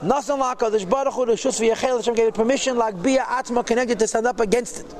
Nasan 0.00 0.40
LaKadosh 0.40 0.88
Baruch 0.88 1.12
Hu 1.12 1.26
Rishus 1.26 1.60
V'Yachel 1.60 1.96
Hashem 1.98 2.14
gave 2.14 2.28
it 2.28 2.34
permission 2.34 2.78
like 2.78 3.00
Bia 3.02 3.26
Atma 3.28 3.62
connected 3.62 3.98
to 3.98 4.08
stand 4.08 4.26
up 4.26 4.40
against 4.40 4.80
it. 4.80 4.94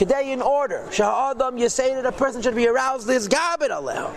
Today, 0.00 0.32
in 0.32 0.40
order, 0.40 0.86
Shahadam, 0.88 1.60
you 1.60 1.68
say 1.68 1.94
that 1.94 2.06
a 2.06 2.12
person 2.12 2.40
should 2.40 2.54
be 2.54 2.66
aroused, 2.66 3.06
this 3.06 3.28
Gabit 3.28 3.68
Aleh, 3.68 4.10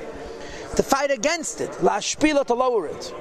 to 0.78 0.82
fight 0.82 1.12
against 1.12 1.60
it, 1.60 1.84
La 1.84 1.98
Shpila 1.98 2.46
to 2.46 2.54
lower 2.54 2.88
it. 2.88 3.14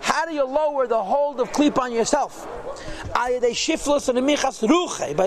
How 0.00 0.26
do 0.26 0.32
you 0.32 0.44
lower 0.44 0.86
the 0.86 1.02
hold 1.02 1.40
of 1.40 1.50
Klip 1.50 1.76
on 1.80 1.90
yourself? 1.92 2.46
By 3.12 3.40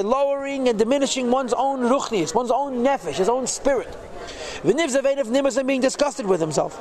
lowering 0.02 0.70
and 0.70 0.80
diminishing 0.80 1.30
one's 1.30 1.52
own 1.52 1.82
ruchnius, 1.82 2.34
one's 2.34 2.52
own 2.52 2.86
nefesh, 2.86 3.16
his 3.16 3.28
own 3.28 3.46
spirit. 3.46 3.94
and 4.64 5.68
being 5.68 5.82
disgusted 5.82 6.26
with 6.26 6.40
himself. 6.40 6.80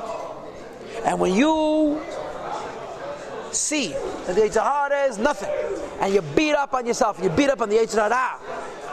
And 1.04 1.18
when 1.18 1.34
you 1.34 2.00
see 3.50 3.88
that 3.88 4.36
the 4.36 4.42
Yitzhahara 4.42 5.08
is 5.08 5.18
nothing, 5.18 5.50
and 5.98 6.14
you 6.14 6.22
beat 6.22 6.54
up 6.54 6.74
on 6.74 6.86
yourself, 6.86 7.18
you 7.20 7.28
beat 7.30 7.50
up 7.50 7.60
on 7.60 7.68
the 7.68 7.78
Yitzhahara, 7.78 8.38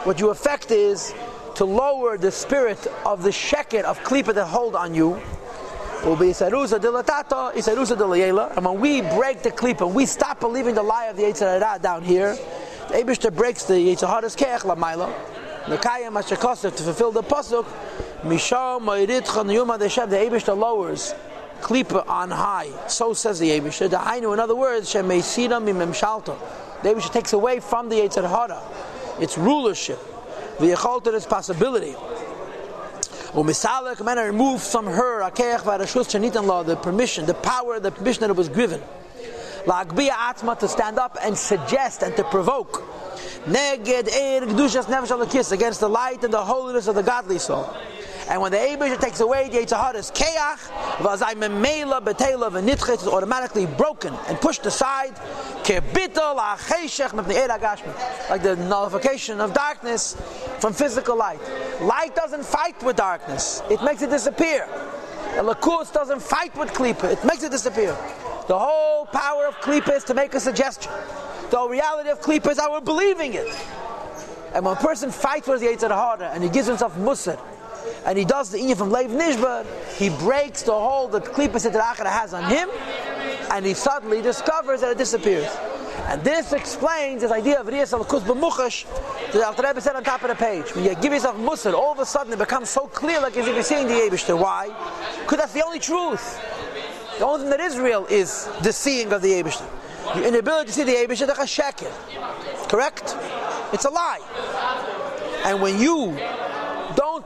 what 0.06 0.20
you 0.20 0.30
affect 0.30 0.70
is 0.70 1.12
to 1.56 1.64
lower 1.64 2.16
the 2.16 2.30
spirit 2.30 2.86
of 3.04 3.24
the 3.24 3.30
sheket 3.30 3.82
of 3.82 3.98
klipa 4.00 4.32
that 4.32 4.46
hold 4.46 4.76
on 4.76 4.94
you, 4.94 5.20
Will 6.04 6.14
be 6.14 6.26
isarusa 6.26 6.78
dilatata, 6.78 7.52
isarusa 7.54 7.96
dilayela. 7.96 8.56
and 8.56 8.64
when 8.64 8.78
we 8.78 9.00
break 9.00 9.42
the 9.42 9.50
klipa, 9.50 9.92
we 9.92 10.06
stop 10.06 10.38
believing 10.38 10.76
the 10.76 10.82
lie 10.82 11.06
of 11.06 11.16
the 11.16 11.24
Yitzhahara 11.24 11.82
down 11.82 12.04
here, 12.04 12.36
the 12.88 12.94
Abishter 12.94 13.34
breaks 13.34 13.64
the 13.64 13.74
Yitzhahara's 13.74 14.36
keach 14.36 14.60
lamaila, 14.60 15.12
to 15.64 16.82
fulfill 16.84 17.10
the 17.10 17.24
pasuk, 17.24 17.66
the 18.22 18.28
Abishter 20.16 20.56
lowers 20.56 21.14
klipa 21.62 22.06
on 22.08 22.30
high. 22.30 22.70
So 22.86 23.12
says 23.12 23.40
the 23.40 23.50
Abishter. 23.58 23.90
The 23.90 24.32
in 24.32 24.38
other 24.38 24.54
words. 24.54 24.92
The 24.92 25.00
Abishter 26.84 27.12
takes 27.12 27.32
away 27.32 27.58
from 27.58 27.88
the 27.88 27.96
Yitzhahara 27.96 28.85
its 29.20 29.38
rulership, 29.38 29.98
the 30.58 30.72
its 31.14 31.26
possibility. 31.26 31.94
Umisalek 33.32 34.02
man 34.04 34.18
remove 34.18 34.62
from 34.62 34.86
her 34.86 35.20
akeach 35.22 35.60
v'arashus 35.60 36.08
shenitan 36.08 36.46
law 36.46 36.62
the 36.62 36.76
permission, 36.76 37.26
the 37.26 37.34
power, 37.34 37.78
the 37.78 37.90
permission 37.90 38.22
that 38.22 38.30
it 38.30 38.36
was 38.36 38.48
given. 38.48 38.80
La'agbiya 39.66 40.12
atma 40.12 40.56
to 40.56 40.68
stand 40.68 40.98
up 40.98 41.18
and 41.22 41.36
suggest 41.36 42.02
and 42.02 42.16
to 42.16 42.24
provoke. 42.24 42.82
Neged 43.44 44.08
eir 44.08 44.42
gdushas 44.42 44.84
nefesh 44.84 45.52
against 45.52 45.80
the 45.80 45.88
light 45.88 46.24
and 46.24 46.32
the 46.32 46.44
holiness 46.44 46.86
of 46.86 46.94
the 46.94 47.02
godly 47.02 47.38
soul. 47.38 47.74
And 48.28 48.42
when 48.42 48.50
the 48.50 48.58
Abisha 48.58 49.00
takes 49.00 49.20
away 49.20 49.48
the 49.48 49.58
Yitzhahara's 49.58 50.10
keach, 50.10 50.58
v'azay 50.98 51.34
memela 51.34 52.00
betela 52.02 52.50
v'nitchet 52.50 53.02
is 53.02 53.06
automatically 53.06 53.66
broken 53.66 54.12
and 54.26 54.40
pushed 54.40 54.66
aside. 54.66 55.14
Like 58.28 58.42
the 58.42 58.56
nullification 58.68 59.40
of 59.40 59.54
darkness 59.54 60.16
from 60.58 60.72
physical 60.72 61.16
light. 61.16 61.38
Light 61.80 62.16
doesn't 62.16 62.44
fight 62.44 62.82
with 62.82 62.96
darkness. 62.96 63.62
It 63.70 63.82
makes 63.84 64.02
it 64.02 64.10
disappear. 64.10 64.66
The 65.36 65.42
Lakus 65.42 65.92
doesn't 65.92 66.20
fight 66.20 66.56
with 66.56 66.70
Klippa. 66.70 67.12
It 67.12 67.24
makes 67.24 67.44
it 67.44 67.52
disappear. 67.52 67.96
The 68.48 68.58
whole 68.58 69.06
power 69.06 69.46
of 69.46 69.54
Klippa 69.56 69.94
is 69.96 70.04
to 70.04 70.14
make 70.14 70.34
a 70.34 70.40
suggestion. 70.40 70.92
The 71.50 71.68
reality 71.68 72.10
of 72.10 72.20
Klippa 72.20 72.50
is 72.50 72.58
our 72.58 72.80
believing 72.80 73.34
it. 73.34 73.46
And 74.52 74.64
when 74.64 74.76
a 74.76 74.80
person 74.80 75.10
fights 75.12 75.46
with 75.46 75.60
the 75.60 75.66
Yitzhahara 75.66 76.32
and 76.34 76.42
he 76.42 76.48
gives 76.48 76.66
himself 76.66 76.96
musr, 76.96 77.38
and 78.04 78.18
he 78.18 78.24
does 78.24 78.50
the 78.50 78.58
inyan 78.58 78.76
from 78.76 78.90
Leiv 78.90 79.08
Nishbar, 79.08 79.66
he 79.96 80.10
breaks 80.10 80.62
the 80.62 80.72
hold 80.72 81.12
that 81.12 81.24
Klippas 81.24 81.68
Yitzhahara 81.68 82.06
has 82.06 82.34
on 82.34 82.44
him, 82.50 82.68
and 83.50 83.64
he 83.64 83.74
suddenly 83.74 84.22
discovers 84.22 84.80
that 84.80 84.92
it 84.92 84.98
disappears. 84.98 85.50
And 86.08 86.22
this 86.22 86.52
explains 86.52 87.22
this 87.22 87.32
idea 87.32 87.60
of 87.60 87.66
Riyas 87.66 87.92
al-Kus 87.92 88.22
b'muchash 88.22 88.84
that 89.32 89.58
Rebbe 89.58 89.80
said 89.80 89.96
on 89.96 90.04
top 90.04 90.22
of 90.22 90.28
the 90.28 90.36
page. 90.36 90.72
When 90.74 90.84
you 90.84 90.94
give 90.94 91.12
yourself 91.12 91.36
musr, 91.36 91.72
all 91.74 91.92
of 91.92 91.98
a 91.98 92.06
sudden 92.06 92.32
it 92.32 92.38
becomes 92.38 92.70
so 92.70 92.86
clear 92.86 93.20
like 93.20 93.36
as 93.36 93.48
if 93.48 93.54
you're 93.54 93.64
seeing 93.64 93.88
the 93.88 93.94
Yebishter. 93.94 94.38
Why? 94.38 94.68
Because 95.20 95.38
that's 95.38 95.52
the 95.52 95.64
only 95.64 95.80
truth. 95.80 96.40
The 97.18 97.24
only 97.24 97.40
thing 97.40 97.50
that 97.50 97.60
is 97.60 97.78
real 97.78 98.06
is 98.06 98.48
the 98.62 98.72
seeing 98.72 99.12
of 99.12 99.22
the 99.22 99.32
Yebishter. 99.32 99.66
The 100.14 100.28
inability 100.28 100.66
to 100.66 100.72
see 100.72 100.84
the 100.84 100.92
Yebishter, 100.92 101.26
that's 101.26 101.40
a 101.40 101.42
sheker. 101.42 101.90
Correct? 102.68 103.16
It's 103.72 103.84
a 103.84 103.90
lie. 103.90 104.20
And 105.44 105.60
when 105.60 105.80
you 105.80 106.16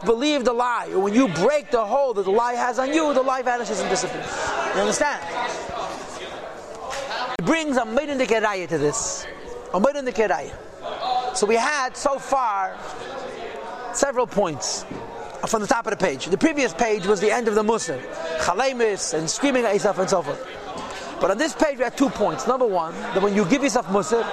believe 0.05 0.45
the 0.45 0.53
lie, 0.53 0.89
or 0.93 1.01
when 1.01 1.15
you 1.15 1.29
break 1.29 1.71
the 1.71 1.85
hold 1.85 2.17
that 2.17 2.25
the 2.25 2.31
lie 2.31 2.55
has 2.55 2.79
on 2.79 2.93
you, 2.93 3.13
the 3.15 3.23
lie 3.23 3.43
vanishes 3.43 3.81
and 3.81 3.89
disappears. 3.89 4.27
You 4.75 4.81
understand? 4.81 5.23
It 7.39 7.45
brings 7.45 7.77
a 7.77 7.85
maiden 7.85 8.19
de 8.19 8.27
keraya 8.27 8.69
to 8.69 8.79
this. 8.79 9.27
A 9.73 9.81
maiden 9.81 10.05
de 10.05 10.13
keraya. 10.13 11.37
So 11.37 11.47
we 11.47 11.55
had 11.57 11.97
so 11.97 12.19
far 12.19 12.77
several 13.95 14.27
points 14.27 14.85
from 15.47 15.63
the 15.63 15.69
top 15.69 15.87
of 15.87 15.91
the 15.91 16.05
page. 16.05 16.27
The 16.27 16.39
previous 16.39 16.75
page 16.75 17.07
was 17.07 17.21
the 17.21 17.31
end 17.31 17.49
of 17.49 17.55
the 17.55 17.63
Muslim, 17.63 18.01
chalemis 18.41 19.15
and 19.15 19.29
screaming 19.29 19.65
at 19.65 19.73
yourself 19.73 19.99
and 19.99 20.11
so 20.11 20.23
forth. 20.23 20.47
But 21.21 21.31
on 21.31 21.39
this 21.39 21.55
page 21.55 21.79
we 21.79 21.85
had 21.85 21.97
two 21.97 22.11
points. 22.11 22.47
Number 22.47 22.67
one, 22.67 22.95
that 22.95 23.23
when 23.23 23.35
you 23.35 23.45
give 23.45 23.63
yourself 23.63 23.91
Muslim, 23.91 24.27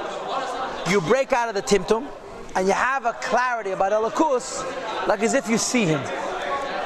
you 0.90 1.02
break 1.02 1.34
out 1.34 1.50
of 1.50 1.56
the 1.56 1.62
timtum 1.62 2.08
and 2.58 2.66
you 2.66 2.74
have 2.74 3.06
a 3.06 3.14
clarity 3.14 3.70
about 3.70 3.92
Elakus, 3.92 4.66
like 5.08 5.22
as 5.22 5.36
if 5.36 5.48
you 5.48 5.60
see 5.60 5.86
him. 5.86 6.02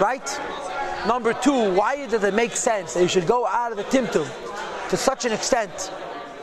Right? 0.02 0.40
Number 1.08 1.34
two, 1.34 1.74
why 1.74 2.06
does 2.08 2.24
it 2.26 2.34
make 2.34 2.58
sense 2.58 2.94
that 2.94 3.02
you 3.02 3.08
should 3.08 3.26
go 3.26 3.48
out 3.48 3.72
of 3.72 3.78
the 3.78 3.86
timtum 3.86 4.30
to 4.90 4.98
such 4.98 5.24
an 5.24 5.32
extent 5.32 5.92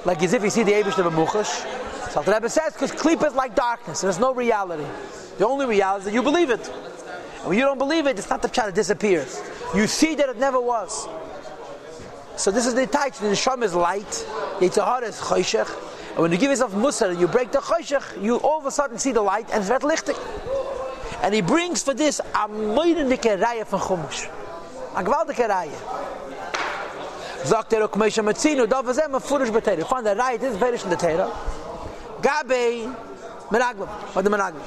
like 0.07 0.23
as 0.23 0.33
if 0.33 0.43
you 0.43 0.49
see 0.49 0.63
the 0.63 0.73
Abish 0.73 0.97
of 0.99 1.13
Muchash. 1.13 2.11
So 2.11 2.23
the 2.23 2.33
Rebbe 2.33 2.49
says, 2.49 2.73
because 2.73 2.91
Klip 2.91 3.23
is 3.23 3.35
like 3.35 3.55
darkness, 3.55 4.01
there's 4.01 4.19
no 4.19 4.33
reality. 4.33 4.87
The 5.37 5.47
only 5.47 5.67
reality 5.67 6.01
is 6.01 6.05
that 6.07 6.15
you 6.15 6.23
believe 6.23 6.49
it. 6.49 6.67
And 7.41 7.49
when 7.49 7.59
you 7.59 7.65
don't 7.65 7.77
believe 7.77 8.07
it, 8.07 8.19
it's 8.19 8.31
not 8.31 8.41
the 8.41 8.49
child 8.49 8.69
that 8.69 8.75
disappears. 8.75 9.43
You 9.75 9.87
see 9.87 10.15
that 10.15 10.31
it 10.31 10.39
never 10.39 10.59
was. 10.59 11.07
So 12.37 12.51
this 12.51 12.67
is 12.67 12.75
the 12.75 12.87
type. 12.87 13.13
The 13.15 13.27
Nisham 13.27 13.63
is 13.63 13.75
light, 13.75 14.27
Yitzhahar 14.61 15.03
is 15.03 15.17
choshech, 15.21 15.69
And 16.19 16.25
when 16.25 16.33
you 16.33 16.39
give 16.39 16.51
yourself 16.51 16.73
musar 16.73 17.11
and 17.11 17.21
you 17.21 17.29
break 17.29 17.53
the 17.53 17.61
choshech, 17.61 18.21
you 18.21 18.39
all 18.39 18.59
of 18.59 18.67
a 18.67 18.73
sudden 18.73 18.99
see 18.99 19.13
the 19.13 19.23
light 19.23 19.49
and 19.53 19.61
it's 19.61 19.71
red 19.71 19.83
lichting. 19.83 20.19
And 21.23 21.33
he 21.33 21.41
brings 21.43 21.85
for 21.85 21.95
this 21.95 22.19
a 22.19 22.49
moidendike 22.49 23.39
raya 23.41 23.65
van 23.65 23.79
Chumash. 23.79 24.29
A 24.97 25.05
gewaltige 25.05 25.49
raya. 25.49 25.79
Sagt 27.45 27.73
er, 27.73 27.87
Kmeisha 27.87 28.25
Metzinu, 28.25 28.69
da 28.69 28.81
was 28.81 28.99
er 28.99 29.09
mefurish 29.09 29.53
beteira. 29.53 29.89
Von 29.89 30.03
der 30.03 30.17
raya, 30.17 30.41
this 30.41 30.51
is 30.51 30.57
very 30.57 30.77
in 30.77 30.91
the 30.91 30.97
Teira. 30.97 31.31
Gabe, 32.21 32.93
Meraglim, 33.51 34.17
or 34.17 34.23
the 34.23 34.29
Meraglim. 34.29 34.61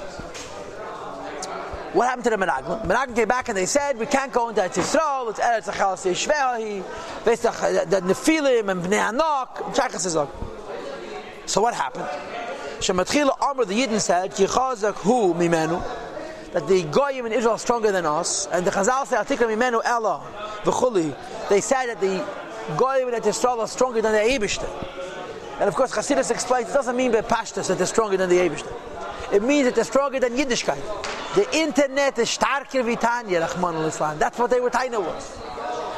What 1.92 2.08
happened 2.08 2.24
to 2.24 2.30
the 2.30 2.38
Meraglim? 2.38 2.86
Meraglim 2.86 3.14
came 3.14 3.28
back 3.28 3.50
and 3.50 3.58
they 3.58 3.66
said, 3.66 4.00
we 4.00 4.06
can't 4.06 4.32
go 4.32 4.48
into 4.48 4.62
Eretz 4.62 4.76
Yisrael, 4.82 5.30
it's 5.30 5.42
Eretz 5.42 5.70
Achal 5.70 5.98
Yishvehi, 5.98 6.82
Vesach, 7.26 7.90
the 7.90 8.00
Nephilim, 8.00 8.72
and 8.72 8.82
Bnei 8.82 9.12
Anok, 9.12 9.76
Shachas 9.76 10.08
Izog. 10.08 10.30
So 11.46 11.62
what 11.62 11.74
happened? 11.74 12.06
Shematchila 12.80 13.42
Amr, 13.42 13.66
the 13.66 13.74
Yidden 13.74 14.00
said, 14.00 14.32
Yichazak 14.32 14.96
hu 14.96 15.34
mimenu, 15.34 15.82
that 16.54 16.68
the 16.68 16.84
Goyim 16.84 17.26
in 17.26 17.34
Israel 17.34 17.54
are 17.54 17.60
stronger 17.60 17.92
than 17.92 18.06
us, 18.06 18.48
and 18.48 18.66
the 18.66 18.72
Chazal 18.72 19.06
say, 19.06 19.16
Atikra 19.18 19.48
mimenu 19.48 19.82
Ella, 19.84 20.22
v'chuli, 20.64 21.16
they 21.50 21.62
said 21.62 21.88
that 21.88 22.02
the 22.02 22.26
Goyim 22.78 23.10
in 23.10 23.24
Israel 23.24 23.62
are 23.62 23.68
stronger 23.68 24.02
than 24.02 24.14
the 24.14 24.20
Eibishter. 24.20 24.70
And 25.60 25.68
of 25.68 25.76
course, 25.76 25.92
Chassidus 25.92 26.32
explains, 26.32 26.70
it 26.70 26.74
doesn't 26.74 26.96
mean 26.98 27.12
by 27.12 27.22
Pashtus 27.22 27.68
that 27.68 27.78
they're 27.78 27.86
stronger 27.86 28.18
than 28.18 28.30
the 28.30 28.38
Eibishter. 28.38 28.74
It 29.32 29.44
means 29.44 29.66
that 29.66 29.76
they're 29.76 29.84
stronger 29.84 30.20
than 30.20 30.34
Yiddishkeit. 30.34 30.82
The 31.36 31.48
internet 31.56 32.18
is 32.18 32.30
starker 32.30 32.84
wie 32.84 32.96
Tanya, 32.98 33.42
Rahman 33.42 33.76
al-Islam. 33.76 34.20
That's 34.20 34.38
what 34.38 34.50
they 34.50 34.60
were 34.60 34.70
Taina 34.70 35.00
was. 35.00 35.38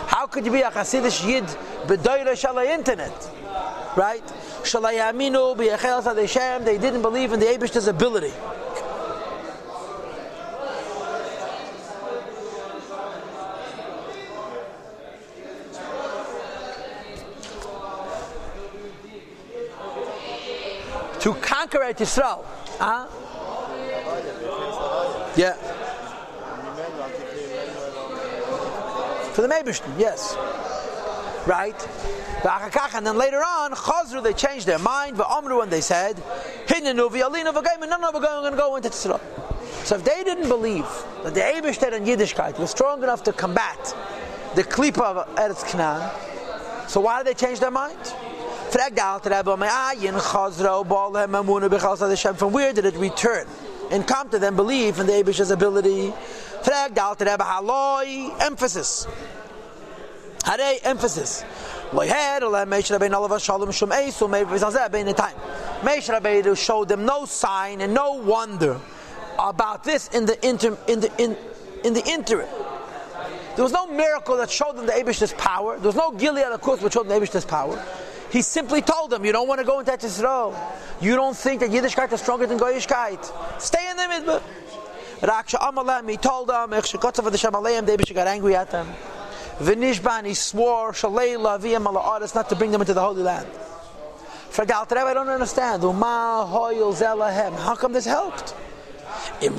How 0.07 0.27
could 0.27 0.45
you 0.45 0.51
be 0.51 0.61
a 0.61 0.69
Chassidish 0.69 1.27
Yid 1.27 1.45
bedoyle 1.87 2.33
shalai 2.33 2.67
internet? 2.67 3.11
Right? 3.97 4.23
They 6.65 6.77
didn't 6.77 7.01
believe 7.01 7.33
in 7.33 7.39
the 7.39 7.45
Eibishter's 7.45 7.87
ability. 7.87 8.33
To 21.21 21.33
conquer 21.35 21.79
Eretz 21.79 21.99
Yisrael. 21.99 22.43
Huh? 22.79 23.07
Yeah. 25.37 25.53
For 29.33 29.41
the 29.41 29.47
Mabishton, 29.47 29.97
yes. 29.97 30.35
Right? 31.45 31.87
And 32.95 33.07
then 33.07 33.17
later 33.17 33.37
on, 33.37 33.71
Chazru, 33.71 34.21
they 34.21 34.33
changed 34.33 34.65
their 34.65 34.79
mind. 34.79 35.19
Amru, 35.19 35.61
and 35.61 35.71
they 35.71 35.81
said, 35.81 36.17
Hinenu 36.67 37.09
v'yalinu 37.09 37.53
v'gayim, 37.53 37.87
none 37.87 38.03
of 38.03 38.13
we're 38.13 38.19
going 38.19 38.51
to 38.51 38.57
go 38.57 38.75
into 38.75 38.89
Tzra. 38.89 39.19
So 39.85 39.95
if 39.95 40.03
they 40.03 40.23
didn't 40.23 40.49
believe 40.49 40.85
that 41.23 41.33
the 41.33 41.41
Eibishter 41.41 41.93
and 41.93 42.05
Yiddishkeit 42.05 42.59
was 42.59 42.71
strong 42.71 43.03
enough 43.03 43.23
to 43.23 43.33
combat 43.33 43.95
the 44.55 44.63
Klipa 44.63 45.01
of 45.01 45.35
Eretz 45.35 45.67
Canaan, 45.67 46.09
so 46.87 47.01
why 47.01 47.23
did 47.23 47.27
they 47.27 47.45
change 47.45 47.59
their 47.59 47.71
mind? 47.71 47.97
From 52.37 52.51
where 52.51 52.73
did 52.73 52.85
it 52.85 52.95
return? 52.95 53.47
And 53.91 54.07
come 54.07 54.29
to 54.29 54.39
them 54.39 54.55
believe 54.55 54.99
in 54.99 55.07
the 55.07 55.13
Abish's 55.13 55.51
ability. 55.51 56.13
Emphasis. 58.41 59.07
Hare 60.43 60.77
emphasis. 60.83 61.43
Moshe 65.83 66.09
Rabbeinu 66.09 66.57
showed 66.57 66.87
them 66.89 67.05
no 67.05 67.25
sign 67.25 67.81
and 67.81 67.93
no 67.93 68.13
wonder 68.13 68.79
about 69.37 69.83
this 69.83 70.07
in 70.09 70.25
the 70.25 70.47
inter, 70.47 70.77
in 70.87 70.99
the 70.99 71.11
in, 71.21 71.37
in 71.83 71.93
the 71.93 72.03
interim. 72.05 72.47
There 73.55 73.63
was 73.63 73.71
no 73.71 73.87
miracle 73.87 74.37
that 74.37 74.49
showed 74.49 74.77
them 74.77 74.85
the 74.87 74.93
Abish's 74.93 75.33
power. 75.33 75.77
There 75.77 75.87
was 75.87 75.95
no 75.95 76.11
Gilead, 76.11 76.45
of 76.45 76.61
course, 76.61 76.81
which 76.81 76.93
showed 76.93 77.03
them 77.03 77.09
the 77.09 77.15
Abish's 77.15 77.45
power. 77.45 77.83
He 78.31 78.41
simply 78.41 78.81
told 78.81 79.11
them, 79.11 79.23
you 79.23 79.31
don't 79.31 79.47
want 79.47 79.59
to 79.59 79.65
go 79.65 79.79
into 79.79 79.91
Yisrael. 79.91 80.55
You 80.99 81.15
don't 81.15 81.37
think 81.37 81.59
that 81.61 81.69
Yiddishkeit 81.69 82.11
is 82.11 82.19
stronger 82.19 82.47
than 82.47 82.57
Goyishkeit. 82.57 83.61
Stay 83.61 83.91
in 83.91 83.97
the 83.97 84.07
middle. 84.07 84.41
Raksha 85.19 85.59
Amalem, 85.59 86.09
he 86.09 86.17
told 86.17 86.49
them, 86.49 86.71
the 86.71 86.77
Shamalayim, 86.77 87.85
they 87.85 87.95
got 88.13 88.25
angry 88.25 88.55
at 88.55 88.71
them. 88.71 88.87
Vinishban, 89.63 90.25
he 90.25 90.33
swore, 90.33 90.91
Shalei 90.91 91.37
Laviyam 91.37 91.85
Ala'aris, 91.85 92.35
not 92.35 92.49
to 92.49 92.55
bring 92.55 92.71
them 92.71 92.81
into 92.81 92.93
the 92.93 93.01
Holy 93.01 93.23
Land. 93.23 93.47
For 94.49 94.65
Galtarev, 94.65 95.05
I 95.05 95.13
don't 95.13 95.29
understand. 95.29 95.83
Uma 95.83 96.45
Zelahem. 96.47 97.55
How 97.57 97.75
come 97.75 97.93
this 97.93 98.05
helped? 98.05 98.53
If 99.41 99.53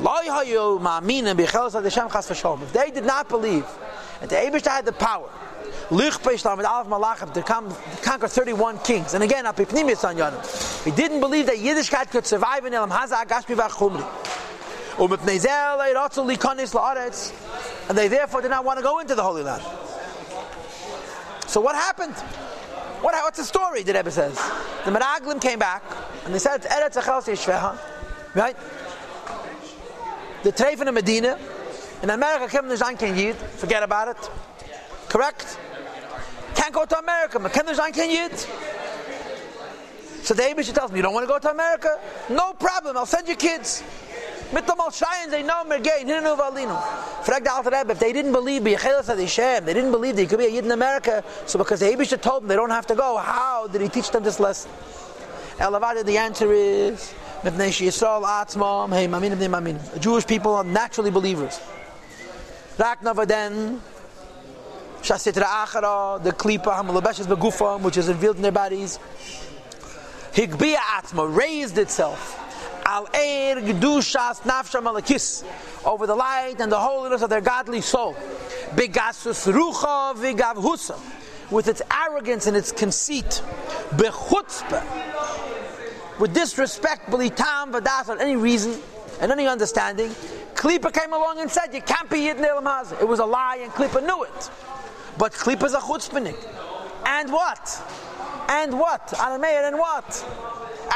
they 2.73 2.91
did 2.91 3.05
not 3.05 3.29
believe, 3.29 3.67
and 4.21 4.31
the 4.31 4.37
Abish 4.37 4.67
had 4.67 4.85
the 4.85 4.93
power, 4.93 5.31
to 5.91 7.43
conquer 8.03 8.29
31 8.29 8.79
kings. 8.79 9.15
And 9.15 9.23
again, 9.23 9.47
he 9.47 9.65
didn't 10.91 11.21
believe 11.21 11.47
that 11.47 11.57
Yiddishkeit 11.57 12.11
could 12.11 12.27
survive 12.27 12.65
in 12.65 12.75
Elam 12.75 12.91
Haza. 12.91 13.21
And 17.89 17.99
they 17.99 18.09
therefore 18.09 18.41
did 18.43 18.51
not 18.51 18.65
want 18.65 18.79
to 18.79 18.83
go 18.83 18.99
into 19.01 19.15
the 19.15 19.23
Holy 19.23 19.43
Land. 19.43 19.63
So 21.47 21.61
what 21.61 21.75
happened? 21.75 22.15
What, 23.03 23.15
what's 23.23 23.39
the 23.39 23.45
story, 23.45 23.83
the 23.83 23.93
Rebbe 23.93 24.11
says? 24.11 24.37
The 24.85 24.91
Meraglim 24.91 25.41
came 25.41 25.59
back 25.59 25.83
and 26.25 26.35
they 26.35 26.39
said, 26.39 26.63
Eretz 26.63 26.97
Achel 27.01 27.79
Right? 28.35 28.57
The 30.43 30.53
Treif 30.53 30.87
in 30.87 30.93
Medina. 30.95 31.39
In 32.03 32.11
America, 32.11 32.49
Kim 32.49 32.65
Nizan 32.67 32.99
Ken 32.99 33.17
Yid. 33.17 33.37
Forget 33.37 33.83
about 33.83 34.09
it. 34.09 34.31
Correct? 35.09 35.59
Can't 36.55 36.75
go 36.75 36.85
to 36.85 36.99
America. 36.99 37.39
Ken 37.51 37.67
Nizan 37.67 37.93
Ken 37.95 38.11
Yid. 38.11 38.33
So 40.25 40.33
the 40.33 40.43
Abish 40.43 40.73
tells 40.73 40.91
me, 40.91 40.99
you 40.99 41.03
don't 41.03 41.13
want 41.13 41.25
to 41.25 41.33
go 41.33 41.39
to 41.39 41.51
America? 41.51 42.01
No 42.31 42.55
problem, 42.55 42.97
I'll 42.97 43.05
send 43.05 43.29
you 43.29 43.37
kids. 43.37 43.83
Mit 44.53 44.67
dem 44.67 44.77
Alshayin, 44.79 45.31
they 45.31 45.43
know 45.43 45.65
Mergein, 45.65 46.05
Hinu 46.05 46.37
Valinu. 46.37 47.25
Frag 47.25 47.45
the 47.45 47.53
Alter 47.53 47.71
Rebbe, 47.71 47.93
if 47.93 47.99
they 47.99 48.13
didn't 48.13 48.33
believe 48.33 48.63
B'Yechelas 48.63 49.15
Adishem, 49.15 49.65
they 49.65 49.75
didn't 49.75 49.91
believe 49.91 50.17
they 50.17 50.27
could 50.27 50.39
be 50.39 50.47
a 50.47 50.49
Yid 50.49 50.65
in 50.65 50.71
America, 50.71 51.25
so 51.47 51.59
because 51.59 51.81
the 51.81 51.87
Abish 51.87 52.21
told 52.21 52.43
them 52.43 52.49
they 52.49 52.57
don't 52.57 52.71
have 52.71 52.87
to 52.87 52.95
go, 52.95 53.17
how 53.17 53.67
did 53.67 53.81
he 53.81 53.89
teach 53.89 54.11
them 54.11 54.23
this 54.23 54.39
lesson? 54.39 54.71
Elavada, 55.57 56.05
the 56.05 56.19
answer 56.19 56.53
is, 56.53 57.15
Mipnei 57.43 57.69
Yisrael 57.69 58.23
Atzmam, 58.23 58.93
hey, 58.93 59.09
Maminim 59.09 59.39
de 59.39 59.49
Maminim. 59.49 60.01
Jewish 60.01 60.27
people 60.27 60.55
are 60.55 60.65
naturally 60.65 61.11
believers. 61.11 61.61
Rak 62.79 63.03
Navaden, 63.03 63.81
Shasitra 65.01 65.45
Achara, 65.45 66.23
the 66.23 66.33
Klipa, 66.33 66.75
Hamalabeshes 66.75 67.27
Begufam, 67.27 67.83
which 67.83 67.97
is 67.97 68.09
revealed 68.09 68.37
in 68.37 68.43
their 68.43 68.53
bodies. 68.53 68.99
Higbia 70.33 70.77
Atma 70.97 71.27
raised 71.27 71.79
itself. 71.79 72.41
Al 72.85 73.07
Eir 73.07 73.63
Gdushas 73.67 74.41
Nafsha 74.43 74.83
Malakis 74.83 75.45
over 75.85 76.07
the 76.07 76.15
light 76.15 76.57
and 76.61 76.71
the 76.71 76.79
holiness 76.79 77.23
of 77.23 77.31
their 77.31 77.41
godly 77.41 77.81
soul. 77.81 78.15
Begasus 78.75 79.51
Rucha 79.53 80.15
Vigavhusa 80.17 81.01
with 81.51 81.69
its 81.69 81.83
arrogance 81.91 82.47
and 82.47 82.57
its 82.57 82.73
conceit. 82.73 83.43
Bechutzpah 83.91 84.83
with 86.19 86.35
disrespect, 86.35 87.11
tam 87.37 87.73
vadas, 87.73 88.05
for 88.07 88.19
any 88.21 88.37
reason 88.37 88.81
and 89.21 89.33
any 89.33 89.47
understanding. 89.47 90.11
Klippa 90.55 90.93
came 90.93 91.13
along 91.13 91.41
and 91.41 91.51
said, 91.51 91.75
You 91.75 91.83
can't 91.83 92.09
be 92.09 92.21
Yid 92.21 92.37
Nelam 92.39 93.01
It 93.01 93.09
was 93.09 93.19
a 93.19 93.25
lie, 93.25 93.59
and 93.63 93.73
Klippa 93.73 94.05
knew 94.05 94.23
it. 94.25 94.51
But 95.19 95.33
Klippa's 95.33 95.75
a 95.75 95.79
chutzpahnik. 95.79 96.37
And 97.07 97.33
what? 97.33 97.83
And 98.49 98.79
what? 98.79 99.09
Anameir, 99.09 99.67
and 99.67 99.79
what? 99.79 100.25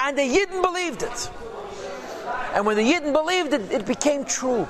And 0.01 0.17
the 0.17 0.23
Yidden 0.23 0.63
believed 0.63 1.03
it. 1.03 1.31
And 2.55 2.67
when 2.67 2.77
the 2.77 2.83
Yidden 2.83 3.13
believed 3.13 3.53
it, 3.53 3.71
it 3.71 3.87
became 3.87 4.25
true. 4.25 4.67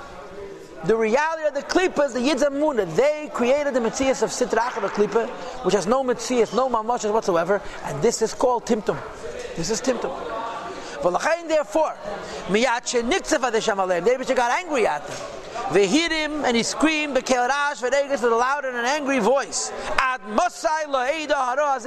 The 0.84 0.96
reality 0.96 1.46
of 1.46 1.54
the 1.54 1.62
Klippa 1.62 2.12
the 2.12 2.20
Yid's 2.20 2.42
Amunah. 2.42 2.94
They 2.94 3.30
created 3.34 3.74
the 3.74 3.80
Metzias 3.80 4.22
of 4.22 4.30
Sitrach 4.30 4.76
of 4.76 4.82
the 4.82 4.88
Klippa, 4.88 5.28
which 5.64 5.74
has 5.74 5.86
no 5.86 6.04
Metzias, 6.04 6.54
no 6.54 6.68
Mamashas 6.68 7.12
whatsoever, 7.12 7.60
and 7.84 8.00
this 8.00 8.22
is 8.22 8.32
called 8.32 8.64
Timtum. 8.64 8.96
This 9.56 9.70
is 9.70 9.80
Timtum. 9.80 10.16
V'lachain 11.00 11.48
therefore, 11.48 11.94
miyat 12.48 12.84
sheniktzef 12.84 13.38
adesham 13.38 13.76
aleim, 13.76 14.04
David 14.04 14.36
got 14.36 14.52
angry 14.52 14.86
at 14.86 15.06
them. 15.06 15.16
They 15.72 15.86
hit 15.86 16.10
him 16.10 16.44
and 16.44 16.56
he 16.56 16.62
screamed, 16.62 17.16
Bekel 17.16 17.46
Rash 17.48 17.80
Vedegas 17.80 18.22
with 18.22 18.32
a 18.32 18.36
loud 18.36 18.64
and 18.64 18.76
an 18.76 18.84
angry 18.84 19.18
voice. 19.18 19.70
Ad 19.98 20.20
Masai 20.28 20.86
Haro. 21.28 21.78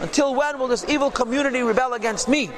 Until 0.00 0.34
when 0.34 0.58
will 0.58 0.68
this 0.68 0.84
evil 0.88 1.10
community 1.10 1.62
rebel 1.62 1.94
against 1.94 2.28
me? 2.28 2.50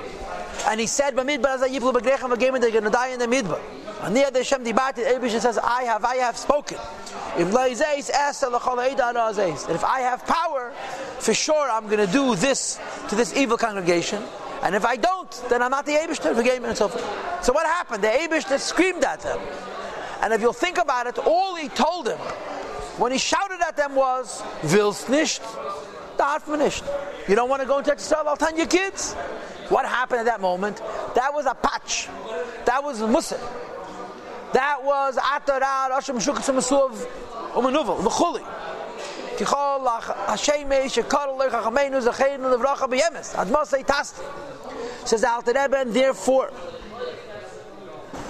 And 0.66 0.80
he 0.80 0.86
said, 0.86 1.14
Bamidbar 1.14 1.58
Azayiplu 1.58 1.92
Begrechem 1.92 2.34
Vegamit, 2.34 2.60
they're 2.60 2.70
going 2.70 2.84
to 2.84 2.90
die 2.90 3.08
in 3.08 3.18
the 3.18 3.26
Midbar. 3.26 3.60
And 4.02 4.14
near 4.14 4.30
the 4.30 4.44
Shem 4.44 4.64
Dibati, 4.64 5.06
Abishan 5.06 5.40
says, 5.40 5.58
I 5.58 5.84
have, 5.84 6.04
I 6.04 6.16
have 6.16 6.36
spoken. 6.36 6.78
If 7.38 7.48
if 9.70 9.84
I 9.84 10.00
have 10.00 10.26
power, 10.26 10.72
for 11.18 11.34
sure 11.34 11.70
I'm 11.70 11.86
going 11.86 12.04
to 12.04 12.12
do 12.12 12.34
this 12.34 12.78
to 13.08 13.14
this 13.14 13.34
evil 13.36 13.56
congregation. 13.56 14.22
And 14.62 14.74
if 14.74 14.84
I 14.84 14.96
don't, 14.96 15.30
then 15.48 15.62
I'm 15.62 15.70
not 15.70 15.86
the 15.86 15.92
Abishter 15.92 16.42
game 16.42 16.64
and 16.64 16.76
so 16.76 16.88
forth. 16.88 17.04
So 17.44 17.52
what 17.52 17.66
happened? 17.66 18.02
The 18.02 18.08
Abishter 18.08 18.58
screamed 18.58 19.04
at 19.04 19.20
them. 19.20 19.38
And 20.22 20.32
if 20.32 20.40
you'll 20.40 20.52
think 20.52 20.78
about 20.78 21.06
it, 21.06 21.18
all 21.18 21.54
he 21.54 21.68
told 21.68 22.06
them 22.06 22.18
when 22.98 23.12
he 23.12 23.18
shouted 23.18 23.60
at 23.60 23.76
them 23.76 23.94
was, 23.94 24.42
Willst 24.64 25.08
nicht? 25.08 25.42
Darf 26.16 26.48
man 26.48 26.60
nicht. 26.60 26.82
You 27.28 27.34
don't 27.34 27.50
want 27.50 27.60
to 27.62 27.68
go 27.68 27.78
into 27.78 27.94
Israel? 27.94 28.24
I'll 28.26 28.36
tell 28.36 28.56
your 28.56 28.66
kids. 28.66 29.14
What 29.68 29.86
happened 29.86 30.20
at 30.20 30.26
that 30.26 30.40
moment? 30.40 30.80
That 31.14 31.32
was 31.34 31.46
a 31.46 31.54
patch. 31.54 32.08
That 32.64 32.82
was 32.84 33.00
Musa. 33.00 33.38
That 34.52 34.82
was 34.82 35.16
Atarar, 35.16 35.90
Asham 35.90 36.20
Shukatsa 36.20 36.54
Masuv, 36.54 36.94
Umanuval, 37.52 37.98
V'chuli. 38.00 38.42
Tichol 39.36 39.86
Hashem 40.28 40.68
Shekar 40.68 41.36
Lech 41.36 41.52
Hachamenu 41.52 42.00
Zachenu 42.02 42.48
Levracha 42.56 42.86
B'yemes. 42.88 43.34
Admos 43.34 43.66
say 43.66 43.82
Tasti. 43.82 44.22
Says 45.04 45.20
the 45.20 45.28
Alter 45.30 45.52
Rebbe, 45.52 45.78
and 45.78 45.92
therefore, 45.92 46.50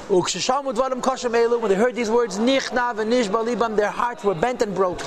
when 0.08 0.22
they 0.22 1.74
heard 1.74 1.94
these 1.94 2.10
words, 2.10 2.38
Nichna 2.38 2.94
v'nish 2.94 3.28
balibam, 3.28 3.74
their 3.76 3.90
hearts 3.90 4.22
were 4.24 4.34
bent 4.34 4.62
and 4.62 4.74
broken. 4.74 5.06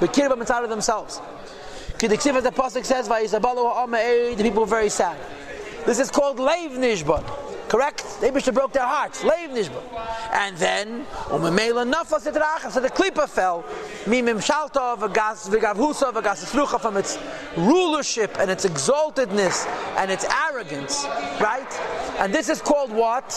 Bekirba 0.00 0.36
inside 0.40 0.64
of 0.64 0.70
themselves. 0.70 1.20
Kidiksiv, 1.98 2.34
as 2.36 2.42
the 2.42 2.50
Pasuk 2.50 2.84
says, 2.84 3.06
the 3.06 4.42
people 4.42 4.62
were 4.62 4.66
very 4.66 4.88
sad. 4.88 5.16
This 5.86 5.98
is 5.98 6.10
called 6.10 6.38
Leiv 6.38 6.70
Nishba. 6.72 7.22
Correct? 7.68 8.20
They 8.20 8.30
broke 8.30 8.72
their 8.72 8.86
hearts. 8.86 9.22
Leiv 9.22 9.50
Nishba. 9.50 9.82
And 10.32 10.56
then, 10.56 11.04
Umemela 11.26 11.90
Nafas 11.90 12.30
Etracha, 12.30 12.70
so 12.70 12.80
the 12.80 12.88
klipa 12.88 13.28
fell. 13.28 13.64
Mimim 14.04 14.38
Shalta 14.38 14.96
Vigavhusa 14.96 16.12
Vigasislucha 16.12 16.80
from 16.80 16.96
its 16.96 17.18
rulership 17.56 18.38
and 18.38 18.50
its 18.50 18.64
exaltedness 18.64 19.66
and 19.98 20.10
its 20.10 20.24
arrogance. 20.50 21.04
Right? 21.40 21.80
And 22.18 22.32
this 22.32 22.48
is 22.48 22.62
called 22.62 22.90
what? 22.90 23.28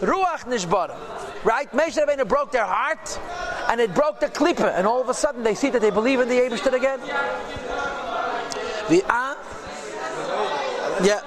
Ruach 0.00 0.44
Nishbara. 0.44 0.96
Right? 1.44 1.70
Moshe 1.72 1.96
Rabbeinu 1.96 2.28
broke 2.28 2.52
their 2.52 2.66
heart 2.66 3.18
and 3.68 3.80
it 3.80 3.94
broke 3.94 4.20
the 4.20 4.26
klipa, 4.26 4.76
and 4.76 4.86
all 4.86 5.00
of 5.00 5.08
a 5.08 5.14
sudden 5.14 5.42
they 5.42 5.54
see 5.54 5.70
that 5.70 5.80
they 5.80 5.90
believe 5.90 6.20
in 6.20 6.28
the 6.28 6.36
Abishter 6.36 6.72
again. 6.72 7.00
The 8.88 9.04
ah, 9.08 9.36
yeah. 11.02 11.20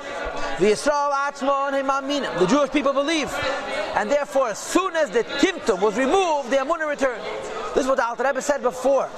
The 0.60 0.68
Yisrael 0.68 1.12
Atzmo 1.12 1.72
and 1.72 2.40
The 2.40 2.46
Jewish 2.48 2.72
people 2.72 2.94
believe. 2.94 3.34
And 3.96 4.10
therefore, 4.10 4.50
as 4.50 4.60
soon 4.60 4.96
as 4.96 5.10
the 5.10 5.24
Timtum 5.24 5.82
was 5.82 5.98
removed, 5.98 6.50
the 6.50 6.58
Amunah 6.58 6.88
returned. 6.88 7.24
This 7.74 7.84
is 7.84 7.88
what 7.88 7.98
the 7.98 8.06
Alter 8.06 8.24
Rebbe 8.24 8.42
said 8.42 8.62
before. 8.62 9.10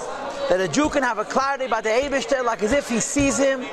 That 0.49 0.59
a 0.59 0.67
Jew 0.67 0.89
can 0.89 1.03
have 1.03 1.17
a 1.17 1.25
clarity 1.25 1.65
about 1.65 1.83
the 1.83 1.89
Abishter 1.89 2.43
like 2.43 2.63
as 2.63 2.71
if 2.71 2.89
he 2.89 2.99
sees 2.99 3.37
him. 3.37 3.65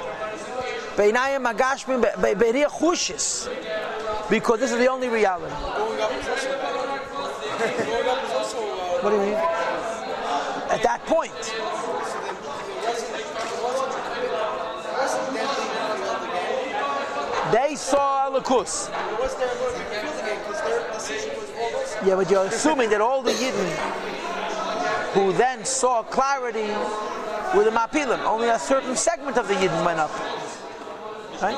Because 4.29 4.61
this 4.61 4.73
is 4.73 4.79
the 4.79 4.88
only 4.88 5.09
reality. 5.09 5.55
What 9.03 9.11
do 9.11 9.16
you 9.16 9.23
mean? 9.23 9.35
At 9.35 10.83
that 10.83 11.05
point. 11.07 11.33
They 17.70 17.76
saw 17.76 18.28
Alakus. 18.28 18.90
Yeah, 22.04 22.16
but 22.16 22.28
you're 22.28 22.46
assuming 22.46 22.90
that 22.90 23.00
all 23.00 23.22
the 23.22 23.30
Yidden 23.30 23.70
who 25.12 25.33
then 25.35 25.64
saw 25.64 26.02
clarity 26.02 26.66
with 27.56 27.66
the 27.66 27.70
Mapilim, 27.70 28.24
only 28.24 28.48
a 28.48 28.59
certain 28.59 28.96
segment 28.96 29.37
of 29.37 29.46
the 29.46 29.54
Yidden 29.54 29.85
went 29.87 30.00
up. 30.00 30.11
Right? 31.40 31.54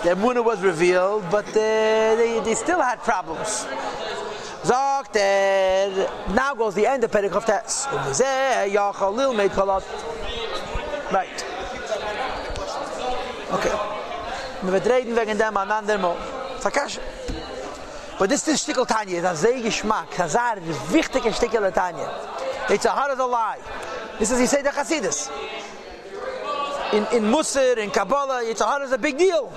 Their 0.02 0.16
Muna 0.16 0.44
was 0.44 0.60
revealed, 0.60 1.22
but 1.30 1.46
uh, 1.50 2.16
they, 2.16 2.40
they 2.44 2.54
still 2.54 2.80
had 2.80 2.98
problems. 3.04 3.68
Sagt 4.64 5.14
now 6.34 6.54
goes 6.56 6.74
the 6.74 6.88
end 6.88 7.04
of 7.04 7.12
Perikov. 7.12 7.46
Right. 11.12 11.51
Okay. 13.52 13.70
Wir 14.62 14.72
wird 14.72 14.86
wegen 14.86 15.38
dem 15.38 15.56
an 15.56 15.70
anderem. 15.70 16.06
But 18.18 18.30
this 18.30 18.46
is 18.46 18.60
Stickel 18.60 18.86
Tanya, 18.86 19.20
das 19.20 19.40
sehr 19.40 19.60
Geschmack, 19.60 20.06
das 20.16 20.34
ist 20.34 20.92
wichtige 20.92 21.32
Stickel 21.32 21.72
Tanya. 21.72 22.08
It's 22.68 22.86
a 22.86 22.90
heart 22.90 23.10
of 23.10 23.18
a 23.18 23.26
lie. 23.26 23.58
This 24.18 24.30
is, 24.30 24.38
he 24.38 24.46
said, 24.46 24.64
the 24.64 24.70
Chassidus. 24.70 25.28
In, 26.92 27.06
in 27.16 27.30
Musar, 27.30 27.78
in 27.78 27.90
Kabbalah, 27.90 28.42
it's 28.44 28.60
a 28.60 28.64
heart 28.64 28.82
as 28.82 28.92
a 28.92 28.98
big 28.98 29.18
deal. 29.18 29.52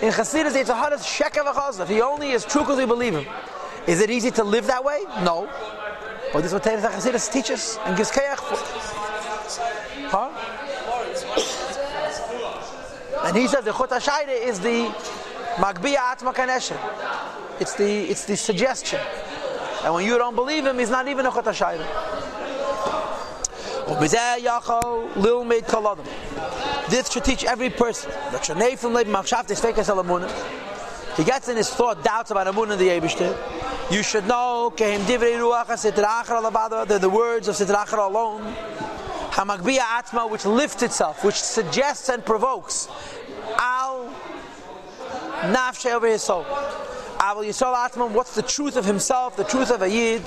In 0.00 0.12
Chassidus, 0.12 0.54
it's 0.54 0.70
a 0.70 0.74
as 0.74 1.04
sheker 1.04 1.44
v'chazah. 1.44 1.82
If 1.82 1.88
he 1.88 2.00
only 2.00 2.30
is 2.30 2.44
true 2.44 2.60
because 2.60 2.78
we 2.78 2.86
believe 2.86 3.14
him. 3.14 3.26
Is 3.86 4.00
it 4.00 4.10
easy 4.10 4.30
to 4.32 4.44
live 4.44 4.66
that 4.68 4.84
way? 4.84 5.00
No. 5.24 5.48
But 6.32 6.42
this 6.42 6.52
is 6.52 6.54
what 6.54 6.62
Teres 6.62 6.84
HaChasidus 6.84 7.32
teaches 7.32 7.78
and 7.84 7.96
gives 7.96 8.12
kayach 8.12 8.36
for. 8.36 8.56
Huh? 10.08 10.30
And 13.30 13.38
he 13.38 13.46
says 13.46 13.64
the 13.64 13.72
Chut 13.72 13.90
HaShayre 13.90 14.42
is 14.42 14.58
the 14.58 14.92
Magbiya 15.54 15.98
Atma 15.98 16.32
Kanesha. 16.32 16.76
It's 17.60 17.76
the, 17.76 18.10
it's 18.10 18.24
the 18.24 18.36
suggestion. 18.36 18.98
And 19.84 19.94
when 19.94 20.04
you 20.04 20.18
don't 20.18 20.34
believe 20.34 20.66
him, 20.66 20.80
he's 20.80 20.90
not 20.90 21.06
even 21.06 21.26
a 21.26 21.30
Chut 21.30 21.44
HaShayre. 21.44 21.86
This 26.90 27.12
should 27.12 27.24
teach 27.24 27.44
every 27.44 27.70
person. 27.70 28.10
He 31.16 31.24
gets 31.24 31.48
in 31.48 31.56
his 31.56 31.70
thought 31.70 32.02
doubts 32.02 32.32
about 32.32 32.48
Amun 32.48 32.72
and 32.72 32.80
the 32.80 32.88
Yebishter. 32.88 33.36
You 33.92 34.02
should 34.02 34.26
know 34.26 34.72
that 34.76 37.00
the 37.00 37.08
words 37.08 37.46
of 37.46 37.54
Sitrachar 37.54 37.98
alone. 37.98 38.56
Hamagbiya 39.30 39.78
Atma, 39.78 40.26
which 40.26 40.44
lifts 40.44 40.82
itself, 40.82 41.24
which 41.24 41.36
suggests 41.36 42.08
and 42.08 42.24
provokes. 42.24 42.88
Al 43.60 44.08
Nafshe 45.52 45.92
over 45.92 46.06
his 46.06 46.22
soul. 46.22 46.44
Aval 46.44 47.44
Yisrael 47.44 47.76
Atman, 47.76 48.14
what's 48.14 48.34
the 48.34 48.42
truth 48.42 48.76
of 48.76 48.86
himself, 48.86 49.36
the 49.36 49.44
truth 49.44 49.70
of 49.70 49.82
a 49.82 49.88
Yid? 49.88 50.22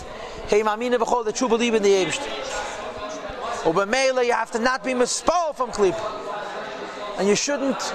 Hey 0.47 0.61
Mamina 0.61 0.97
B'chol, 0.97 1.25
the 1.25 1.33
true 1.33 1.49
believer 1.49 1.77
in 1.77 1.83
the 1.83 1.89
Yebishter. 1.89 2.29
Ubamela, 3.63 4.23
you 4.23 4.33
have 4.33 4.51
to 4.51 4.59
not 4.59 4.83
be 4.83 4.91
mispol 4.91 5.55
from 5.55 5.71
Klip. 5.71 5.95
And 7.17 7.27
you 7.27 7.35
shouldn't 7.35 7.93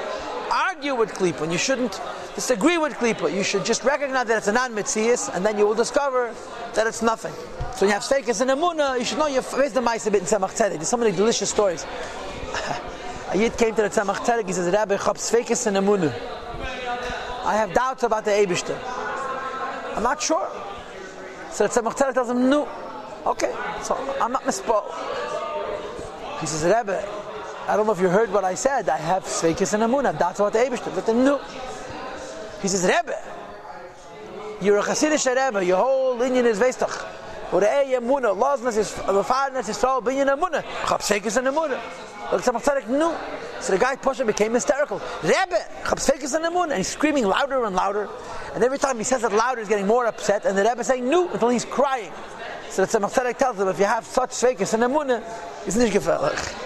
argue 0.50 0.96
with 0.96 1.14
Klip, 1.14 1.40
and 1.40 1.52
you 1.52 1.58
shouldn't 1.58 2.00
disagree 2.34 2.78
with 2.78 2.94
Klippa. 2.94 3.32
You 3.32 3.44
should 3.44 3.64
just 3.64 3.84
recognize 3.84 4.26
that 4.26 4.38
it's 4.38 4.48
a 4.48 4.52
non-mitzias, 4.52 5.32
and 5.34 5.46
then 5.46 5.56
you 5.56 5.66
will 5.66 5.74
discover 5.74 6.34
that 6.74 6.86
it's 6.86 7.02
nothing. 7.02 7.34
So 7.76 7.86
you 7.86 7.92
have 7.92 8.02
steakers 8.02 8.40
and 8.40 8.50
amuna, 8.50 8.98
you 8.98 9.04
should 9.04 9.18
know 9.18 9.28
you 9.28 9.42
raised 9.56 9.74
the 9.74 9.82
mice 9.82 10.06
a 10.06 10.10
bit 10.10 10.22
in 10.22 10.26
Tzemach. 10.26 10.56
There's 10.56 10.88
so 10.88 10.96
many 10.96 11.12
delicious 11.14 11.50
stories. 11.50 11.86
A 13.30 13.36
yid 13.36 13.56
came 13.56 13.74
to 13.74 13.82
the 13.82 13.88
Tzemach 13.88 14.16
Tzedek, 14.16 14.46
he 14.46 14.52
says, 14.52 14.72
Rabbi, 14.72 14.96
chab 14.96 15.16
sveikis 15.16 15.66
and 15.66 15.76
amuna. 15.76 16.12
I 17.44 17.54
have 17.56 17.72
doubts 17.72 18.02
about 18.02 18.24
the 18.24 18.30
Eibishter. 18.30 18.78
I'm 19.96 20.02
not 20.02 20.22
sure. 20.22 20.48
So 21.50 21.66
the 21.66 21.80
Tzemach 21.80 21.94
Tzedek 21.94 22.14
tells 22.14 22.30
him, 22.30 22.48
no. 22.48 22.68
Okay, 23.26 23.54
so 23.82 23.94
I'm 24.20 24.32
not 24.32 24.44
mispo. 24.44 24.84
He 26.40 26.46
says, 26.46 26.64
Rebbe, 26.64 27.04
I 27.66 27.76
don't 27.76 27.86
know 27.86 27.92
if 27.92 28.00
you 28.00 28.08
heard 28.08 28.32
what 28.32 28.44
I 28.44 28.54
said. 28.54 28.88
I 28.88 28.96
have 28.96 29.24
Sveikis 29.24 29.74
and 29.74 29.82
Amunah. 29.82 30.18
That's 30.18 30.38
what 30.38 30.52
the 30.52 30.60
Eibishter. 30.60 30.94
But 30.94 31.04
then, 31.04 31.24
no. 31.24 31.38
He 32.62 32.68
says, 32.68 32.84
Rebbe, 32.84 33.18
you're 34.60 34.78
a 34.78 34.82
Hasidic 34.82 35.26
Rebbe, 35.26 35.64
your 35.64 35.76
whole 35.76 36.16
lineage 36.16 36.46
is 36.46 36.58
Vestach. 36.58 37.06
Or 37.52 37.60
the 37.60 37.70
Eye 37.70 37.98
Muna, 38.00 38.36
Loznas 38.36 38.76
is, 38.76 38.94
the 38.94 39.22
Farnas 39.22 39.68
is 39.68 39.78
so, 39.78 40.00
Binyan 40.00 40.38
Muna, 40.38 40.62
Chapsekis 40.62 41.38
and 41.38 41.46
Muna. 41.48 41.80
Look, 42.30 42.42
Tzemach 42.42 42.62
Tzedek, 42.62 42.88
no. 42.88 43.18
So 43.60 43.72
the 43.72 43.78
guy 43.78 43.96
Pasha 43.96 44.24
became 44.24 44.54
hysterical. 44.54 45.00
Rebbe, 45.22 45.58
Chapsekis 45.84 46.34
and 46.34 46.44
Muna. 46.54 46.70
And 46.70 46.74
he's 46.74 46.88
screaming 46.88 47.26
louder 47.26 47.64
and 47.64 47.74
louder. 47.74 48.08
And 48.54 48.62
every 48.62 48.78
time 48.78 48.98
he 48.98 49.04
says 49.04 49.24
it 49.24 49.32
louder, 49.32 49.60
he's 49.60 49.68
getting 49.68 49.86
more 49.86 50.06
upset. 50.06 50.44
And 50.44 50.56
the 50.56 50.62
Rebbe 50.62 50.84
saying, 50.84 51.08
no, 51.08 51.28
until 51.30 51.48
he's 51.48 51.64
crying. 51.64 52.12
So 52.68 52.84
the 52.84 52.98
Tzemach 52.98 53.12
Tzedek 53.12 53.38
tells 53.38 53.58
him, 53.58 53.68
if 53.68 53.78
you 53.78 53.86
have 53.86 54.04
such 54.04 54.30
Sveikis 54.30 54.74
and 54.74 54.82
Muna, 54.92 55.22
it's 55.66 55.76
nicht 55.76 55.92
gefährlich. 55.92 56.64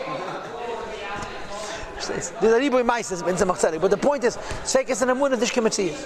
There's 2.41 2.53
a 2.53 2.59
riboy 2.59 2.85
meises 2.85 3.23
in 3.23 3.37
Tzemach 3.37 3.59
Tzedek. 3.59 3.81
But 3.81 3.93
the 3.93 3.97
point 3.97 4.25
is, 4.25 4.37
Sekes 4.65 5.03
and 5.03 5.13
Amunah 5.13 5.39
Dish 5.39 5.53
Kemetziyah. 5.53 5.97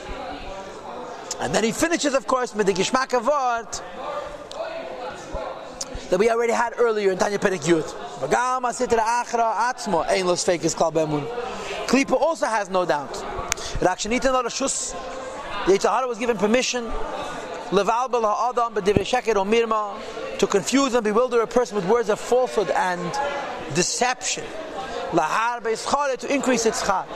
And 1.41 1.55
then 1.55 1.64
he 1.64 1.72
finishes, 1.72 2.14
of 2.14 2.26
course, 2.26 2.55
with 2.55 2.66
the 2.66 2.72
Gishmak 2.74 3.09
Avot 3.09 3.83
that 6.11 6.19
we 6.19 6.31
already 6.31 6.53
had 6.53 6.75
earlier 6.79 7.11
in 7.13 7.19
Tanya 7.19 7.39
Perek 7.39 7.65
Yud. 7.65 7.85
V'gam 8.21 8.63
asitra 8.63 9.01
achra 9.01 9.55
atzmo 9.73 10.07
ein 10.09 10.27
los 10.27 10.45
fekes 10.45 10.77
kal 10.77 10.91
be'emun. 10.91 11.27
Klipa 11.87 12.21
also 12.21 12.47
has 12.47 12.69
no 12.71 12.85
doubt. 12.85 13.13
Rakshanitin 13.81 14.33
la 14.33 14.43
rashus. 14.43 14.95
The 15.67 15.73
Yetzer 15.73 15.91
Hara 15.91 16.07
was 16.07 16.19
given 16.19 16.37
permission 16.37 16.85
leval 17.73 18.09
bel 18.09 18.23
ha'adam 18.23 18.75
b'divrei 18.75 19.05
sheker 19.05 19.35
mirma 19.45 19.99
to 20.39 20.47
confuse 20.47 20.95
and 20.95 21.03
bewilder 21.05 21.41
a 21.41 21.47
person 21.47 21.75
with 21.77 21.87
words 21.87 22.09
of 22.09 22.21
falsehood 22.21 22.71
and 22.71 23.13
deception 23.75 24.45
lahar 25.11 25.61
be'schare 25.63 26.17
to 26.17 26.33
increase 26.33 26.67
its 26.67 26.83
char. 26.87 27.07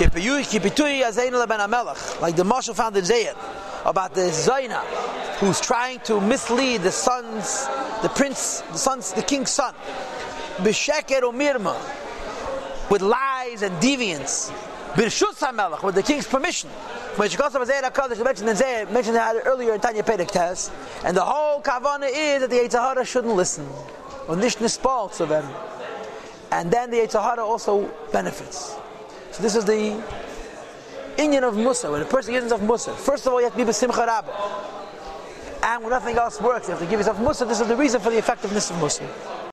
Like 0.00 0.12
the 2.36 2.44
marshal 2.46 2.74
found 2.74 2.96
in 2.96 3.04
Zohar 3.04 3.34
about 3.84 4.14
the 4.14 4.20
Zaina 4.22 4.82
who's 5.40 5.60
trying 5.60 5.98
to 6.00 6.20
mislead 6.20 6.82
the 6.82 6.92
sons, 6.92 7.66
the 8.02 8.10
prince, 8.10 8.60
the 8.72 8.78
sons, 8.78 9.12
the 9.14 9.22
king's 9.22 9.50
son, 9.50 9.74
b'sheker 10.58 11.22
umirma, 11.22 11.74
with 12.90 13.00
lies 13.00 13.62
and 13.62 13.74
deviance, 13.82 14.50
b'rshut 14.92 15.38
hamelach, 15.38 15.82
with 15.82 15.94
the 15.94 16.02
king's 16.02 16.26
permission. 16.26 16.68
Which 17.16 17.36
Kosav 17.38 17.66
Zohar 17.66 17.90
HaKadosh 17.90 18.22
mentioned 18.22 18.50
in 18.50 18.94
mentioned 18.94 19.16
that 19.16 19.34
earlier 19.46 19.74
in 19.74 19.80
Tanya 19.80 20.02
Perek 20.02 20.30
test, 20.30 20.70
and 21.04 21.16
the 21.16 21.24
whole 21.24 21.60
kavana 21.62 22.08
is 22.12 22.42
that 22.42 22.50
the 22.50 22.56
Yetzer 22.56 22.78
Hara 22.78 23.04
shouldn't 23.04 23.34
listen, 23.34 23.66
or 24.28 24.36
nish 24.36 24.56
nispal 24.56 25.10
to 25.16 25.24
them, 25.26 25.44
and 26.52 26.70
then 26.70 26.90
the 26.90 26.98
Yetzer 26.98 27.22
Hara 27.22 27.42
also 27.44 27.90
benefits. 28.12 28.76
So 29.32 29.42
this 29.42 29.56
is 29.56 29.64
the 29.64 30.02
Indian 31.16 31.44
of 31.44 31.56
Musa, 31.56 31.90
when 31.90 32.02
a 32.02 32.04
person 32.04 32.32
gives 32.32 32.44
himself 32.44 32.62
Musa, 32.62 32.92
first 32.92 33.26
of 33.26 33.32
all 33.32 33.40
you 33.40 33.46
have 33.46 33.56
to 33.56 33.64
be 33.64 33.70
B'simcha 33.70 34.06
Rabbah. 34.06 34.76
And 35.62 35.82
when 35.82 35.90
nothing 35.90 36.16
else 36.16 36.40
works, 36.40 36.68
you 36.68 36.72
have 36.72 36.82
to 36.82 36.86
give 36.88 37.00
yourself 37.00 37.18
Musa. 37.18 37.44
This 37.44 37.60
is 37.60 37.68
the 37.68 37.76
reason 37.76 38.00
for 38.00 38.10
the 38.10 38.18
effectiveness 38.18 38.70
of 38.70 38.78
Musa. 38.78 39.04